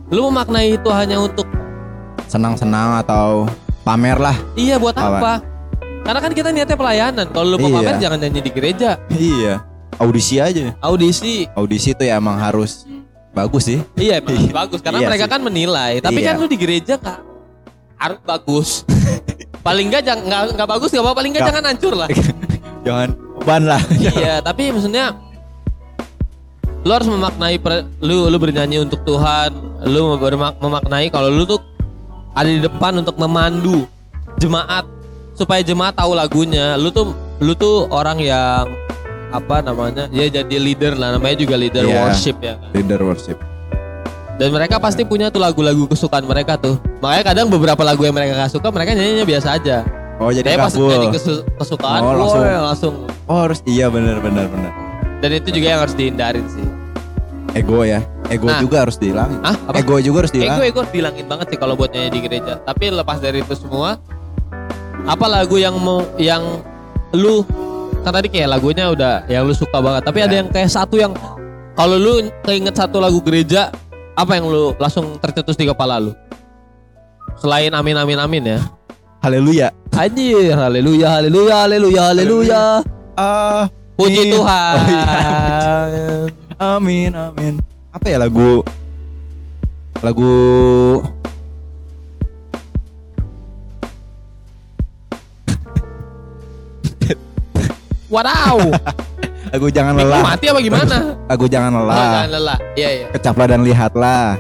lu 0.08 0.27
memaknai 0.27 0.75
itu 0.75 0.89
hanya 0.89 1.17
untuk 1.17 1.46
Senang-senang 2.24 2.96
atau 2.98 3.43
pamer 3.81 4.15
lah. 4.15 4.38
Iya 4.55 4.79
buat 4.79 4.96
Apa? 4.96 5.20
apa? 5.20 5.34
Karena 6.01 6.20
kan 6.20 6.31
kita 6.31 6.50
niatnya 6.50 6.74
pelayanan. 6.74 7.27
Kalau 7.27 7.43
lu 7.46 7.58
mau 7.60 7.67
Iya. 7.67 7.75
pamer 7.77 7.96
jangan 8.00 8.17
nyanyi 8.20 8.39
di 8.39 8.51
gereja. 8.51 8.89
Iya. 9.10 9.60
Audisi 9.98 10.39
aja. 10.39 10.72
Audisi. 10.79 11.43
Audisi 11.51 11.91
tuh 11.91 12.08
ya 12.08 12.15
emang 12.15 12.39
harus 12.39 12.88
bagus 13.31 13.67
sih. 13.67 13.84
Iya 13.93 14.17
emang 14.17 14.39
harus 14.39 14.55
bagus 14.63 14.79
karena 14.79 14.98
Iya 14.98 15.08
mereka 15.08 15.25
sih. 15.27 15.34
kan 15.36 15.41
menilai. 15.43 15.93
Tapi 16.00 16.17
Iya. 16.17 16.27
kan 16.31 16.36
lu 16.39 16.48
di 16.48 16.55
gereja 16.55 16.96
kak 16.96 17.20
harus 18.00 18.20
bagus. 18.24 18.70
paling 19.67 19.91
enggak 19.91 20.03
jangan 20.03 20.24
nggak 20.50 20.70
bagus 20.70 20.89
nggak 20.89 21.03
apa 21.03 21.12
paling 21.12 21.29
enggak 21.29 21.43
Nggak. 21.43 21.51
jangan 21.51 21.63
hancur 21.67 21.93
lah. 21.93 22.10
Jangan 22.88 23.10
beban 23.38 23.63
lah. 23.67 23.81
iya 23.93 24.39
tapi 24.39 24.72
maksudnya 24.72 25.13
lu 26.81 26.91
harus 26.91 27.05
memaknai 27.05 27.57
per- 27.57 27.85
lu 28.00 28.25
lu 28.25 28.38
bernyanyi 28.38 28.81
untuk 28.81 29.01
Tuhan 29.03 29.53
lu 29.83 30.17
bermak- 30.17 30.57
memaknai 30.57 31.07
kalau 31.07 31.29
lu 31.29 31.45
tuh 31.45 31.61
ada 32.31 32.47
di 32.47 32.57
depan 32.57 32.97
untuk 32.97 33.15
memandu 33.15 33.85
jemaat 34.38 34.88
supaya 35.33 35.59
jemaat 35.59 35.93
tahu 35.93 36.13
lagunya. 36.13 36.73
Lu 36.75 36.89
tuh 36.89 37.11
lu 37.38 37.53
tuh 37.53 37.85
orang 37.89 38.17
yang 38.17 38.65
apa 39.29 39.59
namanya? 39.59 40.07
Ya 40.09 40.25
jadi 40.27 40.55
leader 40.55 40.95
lah 40.95 41.13
namanya 41.13 41.38
juga 41.38 41.55
leader 41.55 41.83
Iya. 41.83 41.97
worship 42.01 42.38
ya. 42.39 42.55
kan. 42.57 42.71
Leader 42.73 43.00
worship. 43.01 43.38
Dan 44.38 44.50
mereka 44.50 44.81
pasti 44.81 45.03
punya 45.03 45.29
tuh 45.29 45.38
lagu-lagu 45.38 45.85
kesukaan 45.85 46.25
mereka 46.25 46.57
tuh. 46.57 46.81
Makanya 46.97 47.23
kadang 47.27 47.47
beberapa 47.47 47.83
lagu 47.83 48.01
yang 48.01 48.15
mereka 48.15 48.33
gak 48.35 48.50
suka 48.50 48.73
mereka 48.73 48.95
nyanyinya 48.95 49.21
biasa 49.21 49.47
aja. 49.53 49.85
Oh 50.17 50.29
jadi 50.29 50.53
Tapi 50.53 50.61
pas 50.61 50.73
jadi 50.73 51.07
kesu- 51.11 51.43
kesukaan, 51.57 52.01
Oh, 52.01 52.13
langsung. 52.15 52.41
woy, 52.41 52.53
langsung. 52.55 52.93
Oh 53.25 53.38
harus 53.39 53.59
iya 53.65 53.85
benar 53.85 54.17
benar 54.17 54.45
benar. 54.45 54.71
Dan 55.21 55.29
itu 55.31 55.49
juga 55.53 55.67
yang 55.69 55.81
harus 55.81 55.93
dihindarin 55.93 56.45
sih. 56.49 56.65
Ego 57.53 57.83
ya. 57.83 58.01
Ego 58.27 58.47
Nah. 58.47 58.57
juga 58.57 58.87
harus 58.87 58.95
dihilangin. 58.95 59.37
Ah, 59.43 59.53
apa? 59.67 59.75
Ego 59.77 59.99
juga 59.99 60.25
harus 60.25 60.31
Ego 60.31 60.39
dihilangin. 60.39 60.65
ego 60.65 60.81
bilangin 60.87 61.25
banget 61.27 61.45
sih 61.51 61.57
kalau 61.59 61.75
buat 61.75 61.91
nyanyi 61.91 62.09
di 62.09 62.19
gereja. 62.21 62.53
Tapi 62.59 62.89
lepas 62.89 63.19
dari 63.19 63.43
itu 63.43 63.53
semua, 63.53 63.99
apa 65.03 65.25
lagu 65.27 65.55
yang 65.55 65.75
mau 65.77 66.01
yang 66.15 66.41
lu 67.11 67.43
kan 68.01 68.11
tadi 68.11 68.31
kayak 68.31 68.49
lagunya 68.49 68.89
udah 68.89 69.27
yang 69.27 69.43
lu 69.43 69.53
suka 69.53 69.77
banget. 69.77 70.01
Tapi 70.03 70.19
ada 70.21 70.31
Ya. 70.31 70.37
yang 70.41 70.47
kayak 70.49 70.71
satu 70.71 70.95
yang 70.95 71.11
kalau 71.75 71.99
lu 71.99 72.13
keinget 72.41 72.73
satu 72.73 72.97
lagu 72.97 73.19
gereja, 73.19 73.69
apa 74.15 74.31
yang 74.33 74.47
lu 74.47 74.73
langsung 74.79 75.19
tercetus 75.19 75.53
di 75.53 75.67
kepala 75.67 75.99
lu? 75.99 76.15
Selain 77.37 77.69
amin 77.69 77.93
amin 77.95 78.17
amin 78.17 78.43
ya. 78.47 78.59
Haleluya. 79.21 79.69
Anjir, 79.91 80.55
haleluya, 80.55 81.19
haleluya, 81.19 81.55
haleluya, 81.67 82.01
haleluya. 82.09 82.61
Ah, 83.13 83.67
Puji. 84.01 84.34
Tuhan. 84.34 84.75
Oh, 84.77 85.86
iya. 85.88 86.10
amin 86.58 87.12
amin. 87.13 87.53
Apa 87.91 88.05
ya 88.08 88.17
lagu 88.17 88.65
lagu 90.01 90.34
Wadaw. 98.12 98.58
lagu 99.55 99.67
jangan 99.72 99.93
lelah. 99.96 100.20
mati 100.24 100.46
apa 100.51 100.60
gimana? 100.60 101.15
Lagu 101.27 101.46
jangan 101.48 101.72
Oh, 101.72 101.79
lelah. 101.88 101.96
jangan 101.96 102.29
lelah. 102.36 102.58
Iya, 102.75 102.89
iya. 102.91 103.05
Kecaplah 103.15 103.48
dan 103.48 103.62
lihatlah. 103.63 104.36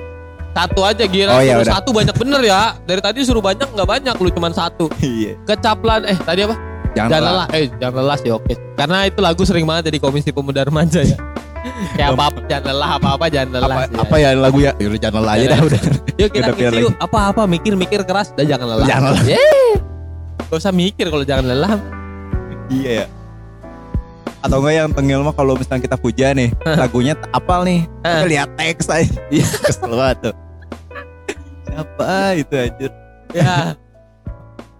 Satu 0.51 0.83
aja 0.83 1.03
Gira. 1.07 1.31
Oh, 1.31 1.39
iya, 1.39 1.63
satu 1.63 1.95
banyak 1.95 2.11
bener 2.19 2.41
ya. 2.43 2.75
Dari 2.83 2.99
tadi 2.99 3.23
suruh 3.23 3.39
banyak 3.39 3.71
nggak 3.71 3.87
banyak 3.87 4.15
lu 4.19 4.29
cuman 4.35 4.51
satu. 4.51 4.91
Iya. 4.99 5.39
Kecaplan 5.47 6.03
eh 6.03 6.17
tadi 6.19 6.43
apa? 6.43 6.55
Jangan, 6.91 7.09
Jangan 7.09 7.21
lelah. 7.23 7.45
lelah. 7.47 7.47
Eh 7.55 7.65
jangan 7.79 7.95
lelah 8.03 8.17
sih 8.19 8.31
oke. 8.31 8.53
Karena 8.75 8.97
itu 9.07 9.19
lagu 9.23 9.43
sering 9.47 9.63
banget 9.63 9.83
jadi 9.87 9.97
komisi 9.99 10.29
pemuda 10.29 10.61
remaja 10.63 10.99
ya. 11.01 11.17
Kayak 11.95 12.17
apa, 12.17 12.23
apa 12.27 12.39
jangan 12.49 12.65
lelah 12.73 12.89
apa-apa 12.97 13.25
jangan 13.29 13.49
lelah. 13.53 13.67
Apa, 13.69 13.83
sih, 13.85 13.97
apa 14.01 14.15
ya 14.17 14.29
lagu 14.33 14.59
ya? 14.59 14.71
Yaudah 14.81 14.99
jangan 14.99 15.19
lelah 15.23 15.33
aja 15.37 15.45
dah 15.45 15.59
udah. 15.61 15.81
Yuk 16.21 16.29
kita 16.29 16.51
ngisi 16.51 16.79
yuk. 16.83 16.91
Apa-apa 16.97 17.41
mikir-mikir 17.45 17.99
keras 18.03 18.27
udah 18.33 18.45
jangan 18.45 18.67
lelah. 18.75 18.87
Jangan 18.89 19.09
lelah. 19.13 19.25
Yeay. 19.25 19.69
Gak 20.51 20.57
usah 20.59 20.73
mikir 20.75 21.05
kalau 21.07 21.23
jangan 21.23 21.45
lelah. 21.47 21.73
Iya 22.67 22.91
ya. 23.03 23.07
Atau 24.41 24.57
enggak 24.57 24.73
yang 24.73 24.89
tengil 24.91 25.19
mah 25.21 25.31
kalau 25.31 25.53
misalnya 25.53 25.85
kita 25.85 25.97
puja 26.01 26.33
nih, 26.33 26.49
lagunya 26.65 27.13
apal 27.29 27.61
nih. 27.61 27.85
Kita 28.01 28.25
lihat 28.25 28.49
teks 28.57 28.89
aja. 28.89 29.13
Iya, 29.29 29.45
kesel 29.69 29.93
banget 29.93 30.17
tuh. 30.25 30.35
Siapa 31.69 32.11
itu 32.35 32.53
anjir? 32.57 32.91
ya. 33.31 33.77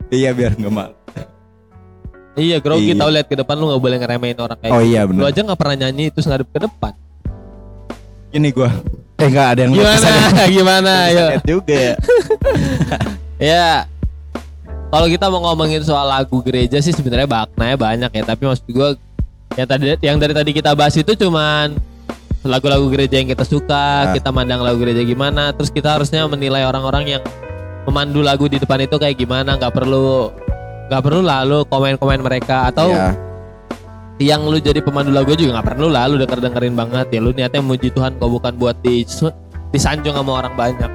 Iya 0.09 0.29
biar 0.33 0.57
enggak 0.57 0.73
malu. 0.73 0.95
Iya, 2.31 2.57
grogi 2.57 2.91
Iya. 2.91 2.97
tahu 2.97 3.09
lihat 3.11 3.27
ke 3.27 3.35
depan 3.35 3.55
lu 3.55 3.67
nggak 3.67 3.81
boleh 3.81 3.97
ngeremehin 3.99 4.37
orang 4.39 4.55
kayak 4.55 4.71
Oh 4.71 4.79
gitu. 4.79 4.89
iya 4.89 5.01
Lu 5.03 5.09
benar. 5.13 5.29
aja 5.29 5.39
nggak 5.43 5.59
pernah 5.59 5.75
nyanyi 5.77 6.03
itu 6.07 6.19
ngadep 6.21 6.47
ke 6.47 6.59
depan. 6.61 6.93
Ini 8.31 8.47
gua. 8.51 8.69
Eh 9.19 9.27
enggak 9.27 9.47
ada 9.51 9.59
yang 9.61 9.71
Gimana? 9.73 10.07
Gimana? 10.55 10.91
Ayo. 11.05 11.25
lihat 11.29 11.45
juga 11.45 11.75
ya. 11.75 11.95
Ya. 13.41 13.89
Kalau 14.87 15.07
kita 15.07 15.25
mau 15.27 15.41
ngomongin 15.41 15.81
soal 15.81 16.05
lagu 16.05 16.39
gereja 16.39 16.77
sih 16.77 16.91
sebenarnya 16.91 17.25
maknanya 17.25 17.73
banyak 17.75 18.11
ya, 18.11 18.23
tapi 18.23 18.43
maksud 18.43 18.67
gua 18.69 18.93
yang 19.53 19.65
tadi 19.65 19.83
yang 19.99 20.17
dari 20.17 20.31
tadi 20.31 20.51
kita 20.51 20.71
bahas 20.71 20.93
itu 20.93 21.11
cuman 21.11 21.75
lagu-lagu 22.41 22.85
gereja 22.87 23.17
yang 23.17 23.25
kita 23.25 23.41
suka, 23.41 24.07
Nah. 24.07 24.13
kita 24.13 24.29
mandang 24.29 24.59
lagu 24.59 24.77
gereja 24.77 24.99
gimana, 25.01 25.51
terus 25.51 25.69
kita 25.69 25.95
harusnya 25.95 26.25
menilai 26.25 26.63
orang-orang 26.63 27.17
yang 27.17 27.21
memandu 27.83 28.19
lagu 28.19 28.45
di 28.45 28.57
depan 28.57 28.79
itu 28.79 28.95
kayak 28.95 29.15
gimana, 29.15 29.55
nggak 29.55 29.71
perlu 29.71 30.29
nggak 30.91 31.01
perlu 31.01 31.23
lalu 31.23 31.63
komen-komen 31.65 32.19
mereka 32.19 32.67
atau 32.67 32.91
Iya. 32.91 33.15
yang 34.19 34.43
lu 34.43 34.59
jadi 34.59 34.83
pemandu 34.83 35.09
lagu 35.09 35.31
juga 35.33 35.55
nggak 35.55 35.67
perlu 35.71 35.87
lah 35.87 36.05
lu 36.05 36.19
denger 36.19 36.43
dengerin 36.43 36.75
banget 36.75 37.07
ya 37.09 37.19
lu 37.19 37.31
niatnya 37.31 37.63
memuji 37.63 37.89
Tuhan 37.89 38.13
kok 38.13 38.27
bukan 38.27 38.53
buat 38.53 38.75
di 38.77 39.07
disanjung 39.71 40.11
sama 40.11 40.31
orang 40.37 40.53
banyak 40.53 40.91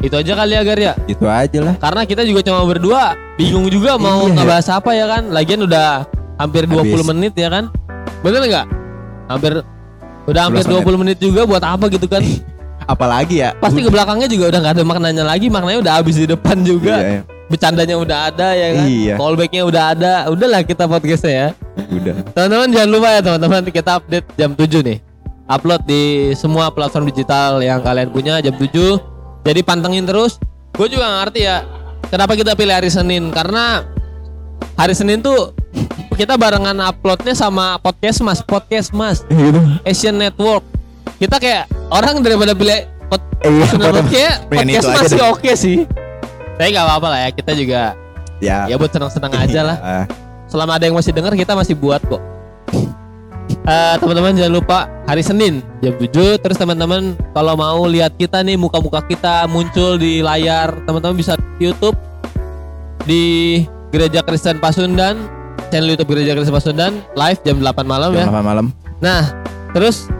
itu 0.00 0.14
aja 0.16 0.32
kali 0.34 0.52
ya 0.52 0.62
Gar 0.64 0.80
ya 0.80 0.92
Gitu 1.04 1.24
aja 1.24 1.58
lah. 1.62 1.74
karena 1.76 2.02
kita 2.02 2.22
juga 2.24 2.40
cuma 2.42 2.64
berdua 2.64 3.14
bingung 3.36 3.68
juga 3.68 3.94
mau 3.94 4.26
Iya. 4.26 4.34
ngebahas 4.34 4.68
apa 4.72 4.90
ya 4.92 5.06
kan 5.06 5.22
lagian 5.28 5.60
udah 5.62 6.04
hampir 6.34 6.64
20 6.64 6.90
Habis. 6.90 7.06
menit 7.06 7.32
ya 7.36 7.48
kan 7.48 7.64
bener 8.20 8.40
nggak 8.42 8.66
hampir 9.28 9.52
udah 10.26 10.42
hampir 10.42 10.62
11 10.64 10.82
20 10.82 11.00
menit 11.00 11.18
juga 11.18 11.46
buat 11.46 11.62
apa 11.62 11.86
gitu 11.86 12.04
kan 12.04 12.20
Apalagi 12.90 13.38
ya? 13.38 13.54
pasti 13.54 13.80
ke 13.80 13.86
belakangnya 13.86 14.26
juga 14.26 14.50
udah 14.50 14.58
nggak 14.58 14.74
ada 14.74 14.82
maknanya 14.82 15.22
lagi 15.22 15.46
maknanya 15.46 15.78
udah 15.78 15.94
habis 16.02 16.18
di 16.18 16.26
depan 16.26 16.58
juga 16.60 16.98
Iya, 16.98 17.08
iya. 17.12 17.22
Bercandanya 17.50 17.98
udah 17.98 18.18
ada 18.30 18.48
ya 18.54 18.68
kan 18.72 18.86
Iya. 18.86 19.14
callbacknya 19.18 19.62
udah 19.66 19.84
ada 19.90 20.12
udahlah 20.30 20.62
kita 20.62 20.86
podcastnya 20.86 21.34
ya 21.34 21.48
Udah. 21.90 22.14
Teman-teman 22.30 22.68
jangan 22.70 22.88
lupa 22.88 23.08
ya 23.10 23.20
teman-teman 23.20 23.60
kita 23.66 23.90
update 23.98 24.26
jam 24.36 24.54
7 24.54 24.62
nih. 24.80 24.98
Upload 25.44 25.82
di 25.82 26.02
semua 26.32 26.70
platform 26.70 27.02
digital 27.04 27.58
yang 27.58 27.82
kalian 27.82 28.08
punya 28.08 28.38
jam 28.38 28.54
7. 28.54 28.70
Jadi 29.42 29.60
pantengin 29.60 30.06
terus. 30.06 30.38
Gue 30.70 30.86
juga 30.86 31.10
ngerti 31.18 31.42
ya 31.42 31.66
kenapa 32.06 32.38
kita 32.38 32.54
pilih 32.54 32.70
hari 32.70 32.86
Senin 32.86 33.34
karena 33.34 33.82
hari 34.76 34.94
Senin 34.94 35.18
tuh 35.18 35.50
kita 36.14 36.38
barengan 36.38 36.78
uploadnya 36.78 37.34
sama 37.34 37.74
podcast 37.76 38.22
Mas, 38.22 38.38
podcast 38.38 38.94
Mas, 38.94 39.26
Gitu. 39.26 39.58
Asian 39.82 40.14
Network. 40.14 40.62
Kita 41.18 41.42
kayak 41.42 41.66
orang 41.90 42.22
daripada 42.22 42.54
pilih 42.54 42.86
pod- 43.08 43.26
Iya, 43.40 43.66
pada- 43.72 44.06
kayak 44.06 44.34
pengen 44.46 44.66
podcast 44.68 44.86
aja 44.86 45.00
masih 45.02 45.20
oke 45.26 45.50
sih. 45.54 45.76
Tapi 46.60 46.76
nggak 46.76 46.84
apa-apa 46.84 47.06
lah 47.08 47.20
ya 47.24 47.30
kita 47.32 47.56
juga 47.56 47.96
Ya. 48.36 48.68
ya 48.68 48.76
buat 48.76 48.92
senang-senang 48.92 49.32
aja 49.32 49.60
lah 49.64 49.76
Iya. 49.80 50.02
selama 50.52 50.76
ada 50.76 50.84
yang 50.84 50.92
masih 50.92 51.16
denger 51.16 51.32
kita 51.34 51.56
masih 51.56 51.72
buat 51.72 52.04
kok. 52.04 52.20
Eh, 53.60 53.94
teman-teman 53.96 54.36
jangan 54.36 54.52
lupa 54.52 54.78
hari 55.04 55.24
Senin 55.24 55.64
jam 55.80 55.96
7 55.96 56.36
terus 56.36 56.56
teman-teman 56.56 57.16
kalau 57.32 57.56
mau 57.56 57.80
lihat 57.84 58.12
kita 58.14 58.44
nih 58.44 58.60
muka-muka 58.60 59.00
kita 59.00 59.48
muncul 59.48 59.96
di 59.96 60.20
layar 60.20 60.74
teman-teman 60.84 61.16
bisa 61.16 61.34
di 61.56 61.64
YouTube 61.64 61.96
di 63.04 63.22
Gereja 63.88 64.20
Kristen 64.20 64.60
Pasundan 64.60 65.24
channel 65.68 65.96
YouTube 65.96 66.12
Gereja 66.12 66.36
Kristen 66.36 66.52
Pasundan 66.52 66.92
live 67.14 67.40
jam 67.40 67.56
8 67.56 67.88
malam 67.88 68.10
ya. 68.12 68.28
Jam 68.28 68.36
8 68.36 68.44
malam. 68.44 68.66
Nah, 69.00 69.32
terus 69.72 70.12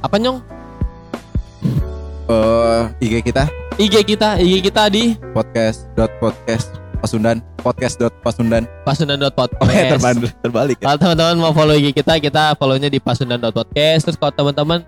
apa 0.00 0.18
nyong? 0.18 0.42
Eh, 2.30 2.82
IG 3.02 3.22
kita 3.24 3.59
IG 3.80 3.94
kita, 4.06 4.36
IG 4.36 4.60
kita 4.62 4.92
di 4.92 5.16
podcast 5.32 5.88
dot 5.94 6.12
podcast 6.20 6.68
pasundan 7.00 7.40
podcast 7.56 7.96
dot 7.96 8.12
pasundan 8.20 8.68
pasundan.podcast. 8.84 9.56
oh 9.56 9.72
ya 9.72 9.84
terbalik 9.90 10.32
terbalik 10.38 10.76
ya 10.76 10.84
Kalau 10.84 10.98
teman-teman 11.00 11.36
mau 11.40 11.52
follow 11.52 11.72
IG 11.72 11.96
kita, 11.96 12.20
kita 12.20 12.52
follownya 12.54 12.86
di 12.86 13.00
pasundan.podcast. 13.00 14.04
Terus 14.04 14.16
kalau 14.16 14.32
teman-teman 14.34 14.84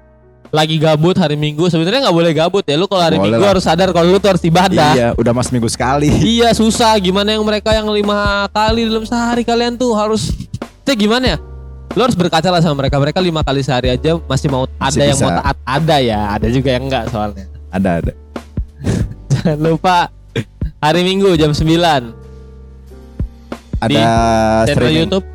lagi 0.53 0.77
gabut 0.77 1.17
hari 1.17 1.33
Minggu, 1.35 1.73
sebenarnya 1.73 2.05
nggak 2.05 2.13
boleh 2.13 2.33
gabut 2.37 2.61
ya. 2.63 2.77
Lu 2.77 2.85
kalau 2.85 3.01
hari 3.01 3.17
Boleh 3.17 3.33
Minggu 3.33 3.41
lah. 3.41 3.51
harus 3.57 3.65
sadar 3.65 3.89
kalau 3.91 4.07
lu 4.07 4.21
tuh 4.21 4.29
harus 4.29 4.45
ibadah. 4.45 4.93
iya 4.93 5.09
udah 5.17 5.33
mas 5.33 5.49
minggu 5.49 5.73
sekali 5.73 6.13
Iya 6.37 6.53
susah. 6.53 6.93
Gimana 7.01 7.33
yang 7.33 7.41
mereka 7.43 7.73
yang 7.73 7.89
lima 7.89 8.45
kali 8.53 8.85
dalam 8.85 9.09
sehari 9.09 9.41
kalian 9.41 9.81
tuh 9.81 9.97
harus, 9.97 10.37
itu 10.85 10.93
gimana 10.99 11.33
ya? 11.33 11.39
Lu 11.97 12.05
harus 12.05 12.13
berkaca 12.13 12.53
lah 12.53 12.61
sama 12.61 12.85
mereka. 12.85 13.01
Mereka 13.01 13.25
lima 13.25 13.41
kali 13.41 13.65
sehari 13.65 13.89
aja 13.89 14.21
masih 14.29 14.53
mau 14.53 14.69
ada 14.77 14.85
Masih 14.93 15.01
yang 15.09 15.17
mau 15.17 15.33
bisa. 15.33 15.41
taat, 15.41 15.57
ada 15.65 15.97
ya. 15.97 16.21
Ada 16.37 16.47
juga 16.53 16.69
yang 16.77 16.85
enggak 16.93 17.09
soalnya. 17.09 17.49
ada 17.73 18.05
ada 18.05 18.13
Jangan 19.43 19.61
lupa. 19.69 20.09
Hari 20.83 21.07
Minggu 21.07 21.39
jam 21.39 21.55
9 21.55 21.63
ada 23.79 24.03
channel 24.67 24.67
streaming 24.67 24.99
YouTube. 25.07 25.27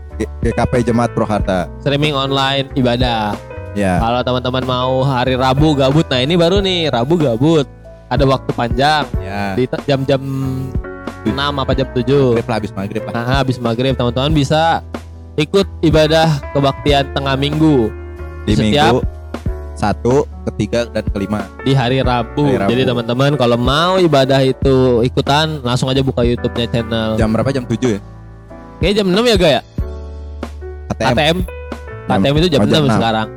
GKP 0.44 0.74
Jemaat 0.88 1.12
Proharta 1.16 1.68
streaming 1.80 2.16
online 2.16 2.68
ibadah. 2.76 3.36
ya. 3.78 4.00
Kalau 4.02 4.20
teman-teman 4.24 4.64
mau 4.66 4.94
hari 5.04 5.38
Rabu 5.40 5.72
gabut, 5.72 6.04
nah 6.10 6.20
ini 6.20 6.36
baru 6.36 6.60
nih 6.60 6.92
Rabu 6.92 7.16
gabut. 7.16 7.68
Ada 8.08 8.24
waktu 8.24 8.52
panjang. 8.56 9.04
Ya. 9.20 9.56
Di 9.56 9.68
jam-jam 9.88 10.20
6 11.28 11.32
apa 11.32 11.72
jam 11.76 11.88
7. 11.92 12.04
maghrib 12.36 12.48
lah 12.48 12.56
habis 12.56 12.72
maghrib 12.72 13.02
lah. 13.04 13.12
Nah, 13.14 13.26
habis 13.44 13.58
maghrib. 13.60 13.94
Teman-teman 13.96 14.32
bisa 14.32 14.80
ikut 15.36 15.68
ibadah 15.84 16.40
kebaktian 16.56 17.12
tengah 17.12 17.36
minggu. 17.36 17.92
Di 18.48 18.56
setiap 18.56 19.00
minggu 19.00 19.17
satu 19.78 20.26
ketiga 20.50 20.90
dan 20.90 21.06
kelima 21.14 21.46
di 21.62 21.78
hari 21.78 22.02
Rabu. 22.02 22.50
Hari 22.50 22.58
Rabu. 22.66 22.70
Jadi 22.74 22.82
teman-teman 22.90 23.32
kalau 23.38 23.58
mau 23.62 24.02
ibadah 24.02 24.42
itu 24.42 25.06
ikutan 25.06 25.62
langsung 25.62 25.88
aja 25.88 26.02
buka 26.02 26.26
YouTube-nya 26.26 26.66
channel. 26.74 27.14
jam 27.16 27.30
berapa 27.30 27.54
jam 27.54 27.64
7 27.64 27.78
ya 27.78 28.00
Kayaknya 28.82 28.96
jam 29.02 29.08
6 29.14 29.22
ya 29.22 29.36
Ga 29.38 29.50
ya? 29.50 29.62
ATM 30.98 31.14
ATM. 31.14 31.38
ATM 32.10 32.36
itu 32.42 32.48
jam 32.50 32.62
oh, 32.62 32.66
jam 32.66 32.82
6 32.82 32.90
enam. 32.90 32.98
sekarang. 32.98 33.28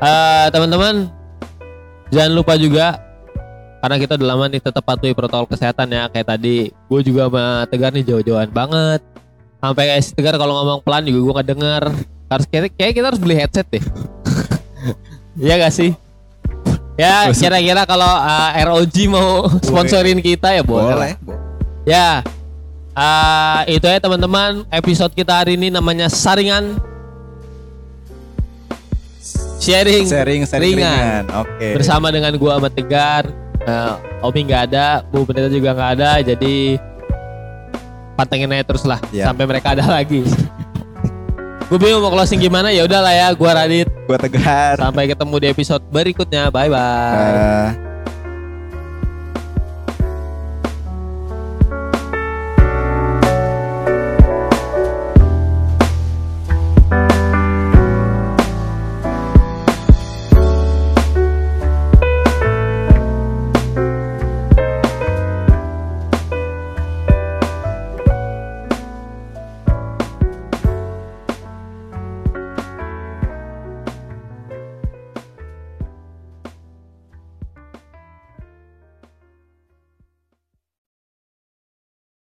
Eh 0.00 0.46
teman-teman 0.48 0.94
Jangan 2.10 2.32
lupa 2.34 2.58
juga 2.58 2.98
karena 3.80 3.96
kita 3.96 4.12
udah 4.20 4.28
lama 4.36 4.44
nih 4.50 4.60
tetap 4.60 4.84
patuhi 4.84 5.16
protokol 5.16 5.48
kesehatan 5.48 5.88
ya 5.88 6.04
kayak 6.12 6.28
tadi 6.36 6.68
gue 6.68 7.00
juga 7.00 7.32
sama 7.32 7.64
Tegar 7.64 7.96
nih 7.96 8.04
jauh-jauhan 8.04 8.52
banget 8.52 9.00
sampai 9.56 9.84
kayak 9.88 10.02
si 10.04 10.12
Tegar 10.12 10.36
kalau 10.36 10.52
ngomong 10.60 10.84
pelan 10.84 11.08
juga 11.08 11.18
gue 11.24 11.32
nggak 11.32 11.48
denger 11.48 11.82
harus 12.28 12.46
kayak, 12.52 12.76
kayak 12.76 12.92
kita 12.92 13.06
harus 13.08 13.20
beli 13.24 13.40
headset 13.40 13.64
deh 13.72 13.80
Iya 15.38 15.54
gak 15.62 15.74
sih? 15.74 15.90
Ya 16.98 17.30
kira-kira 17.32 17.82
kalau 17.88 18.08
uh, 18.08 18.50
ROG 18.66 18.96
mau 19.08 19.48
sponsorin 19.64 20.20
kita 20.20 20.52
ya 20.52 20.60
boleh, 20.60 20.92
lah. 20.92 21.08
ya 21.88 22.08
uh, 22.92 23.64
itu 23.64 23.88
ya 23.88 23.96
teman-teman. 23.96 24.68
Episode 24.68 25.16
kita 25.16 25.40
hari 25.40 25.56
ini 25.56 25.72
namanya 25.72 26.12
saringan. 26.12 26.76
Sharing. 29.60 30.08
Sharing, 30.08 30.40
sharing 30.48 30.76
ringan. 30.76 30.92
ringan. 30.92 31.24
Oke. 31.40 31.68
bersama 31.76 32.12
dengan 32.12 32.32
gua 32.36 32.60
sama 32.60 32.68
Tegar. 32.68 33.28
Eh, 33.60 34.24
Omi 34.24 34.40
nggak 34.48 34.72
ada 34.72 35.04
Bu 35.04 35.28
Pendeta 35.28 35.52
juga 35.52 35.76
nggak 35.76 35.90
ada 36.00 36.10
jadi 36.24 36.80
pantengin 38.16 38.52
aja 38.52 38.64
terus 38.64 38.84
lah. 38.88 39.00
Iya. 39.12 39.28
sampai 39.28 39.44
mereka 39.44 39.76
ada 39.76 39.84
lagi 39.88 40.24
gue 41.70 41.78
bingung 41.78 42.02
mau 42.02 42.10
closing 42.10 42.42
gimana 42.42 42.74
ya 42.74 42.82
udahlah 42.82 43.14
ya 43.14 43.30
gua 43.38 43.54
Radit. 43.54 43.86
Gua 44.10 44.18
tegar. 44.18 44.74
sampai 44.74 45.06
ketemu 45.06 45.34
di 45.38 45.46
episode 45.54 45.82
berikutnya. 45.86 46.50
Bye 46.50 46.66
bye 46.66 47.14
Eh, 47.14 47.68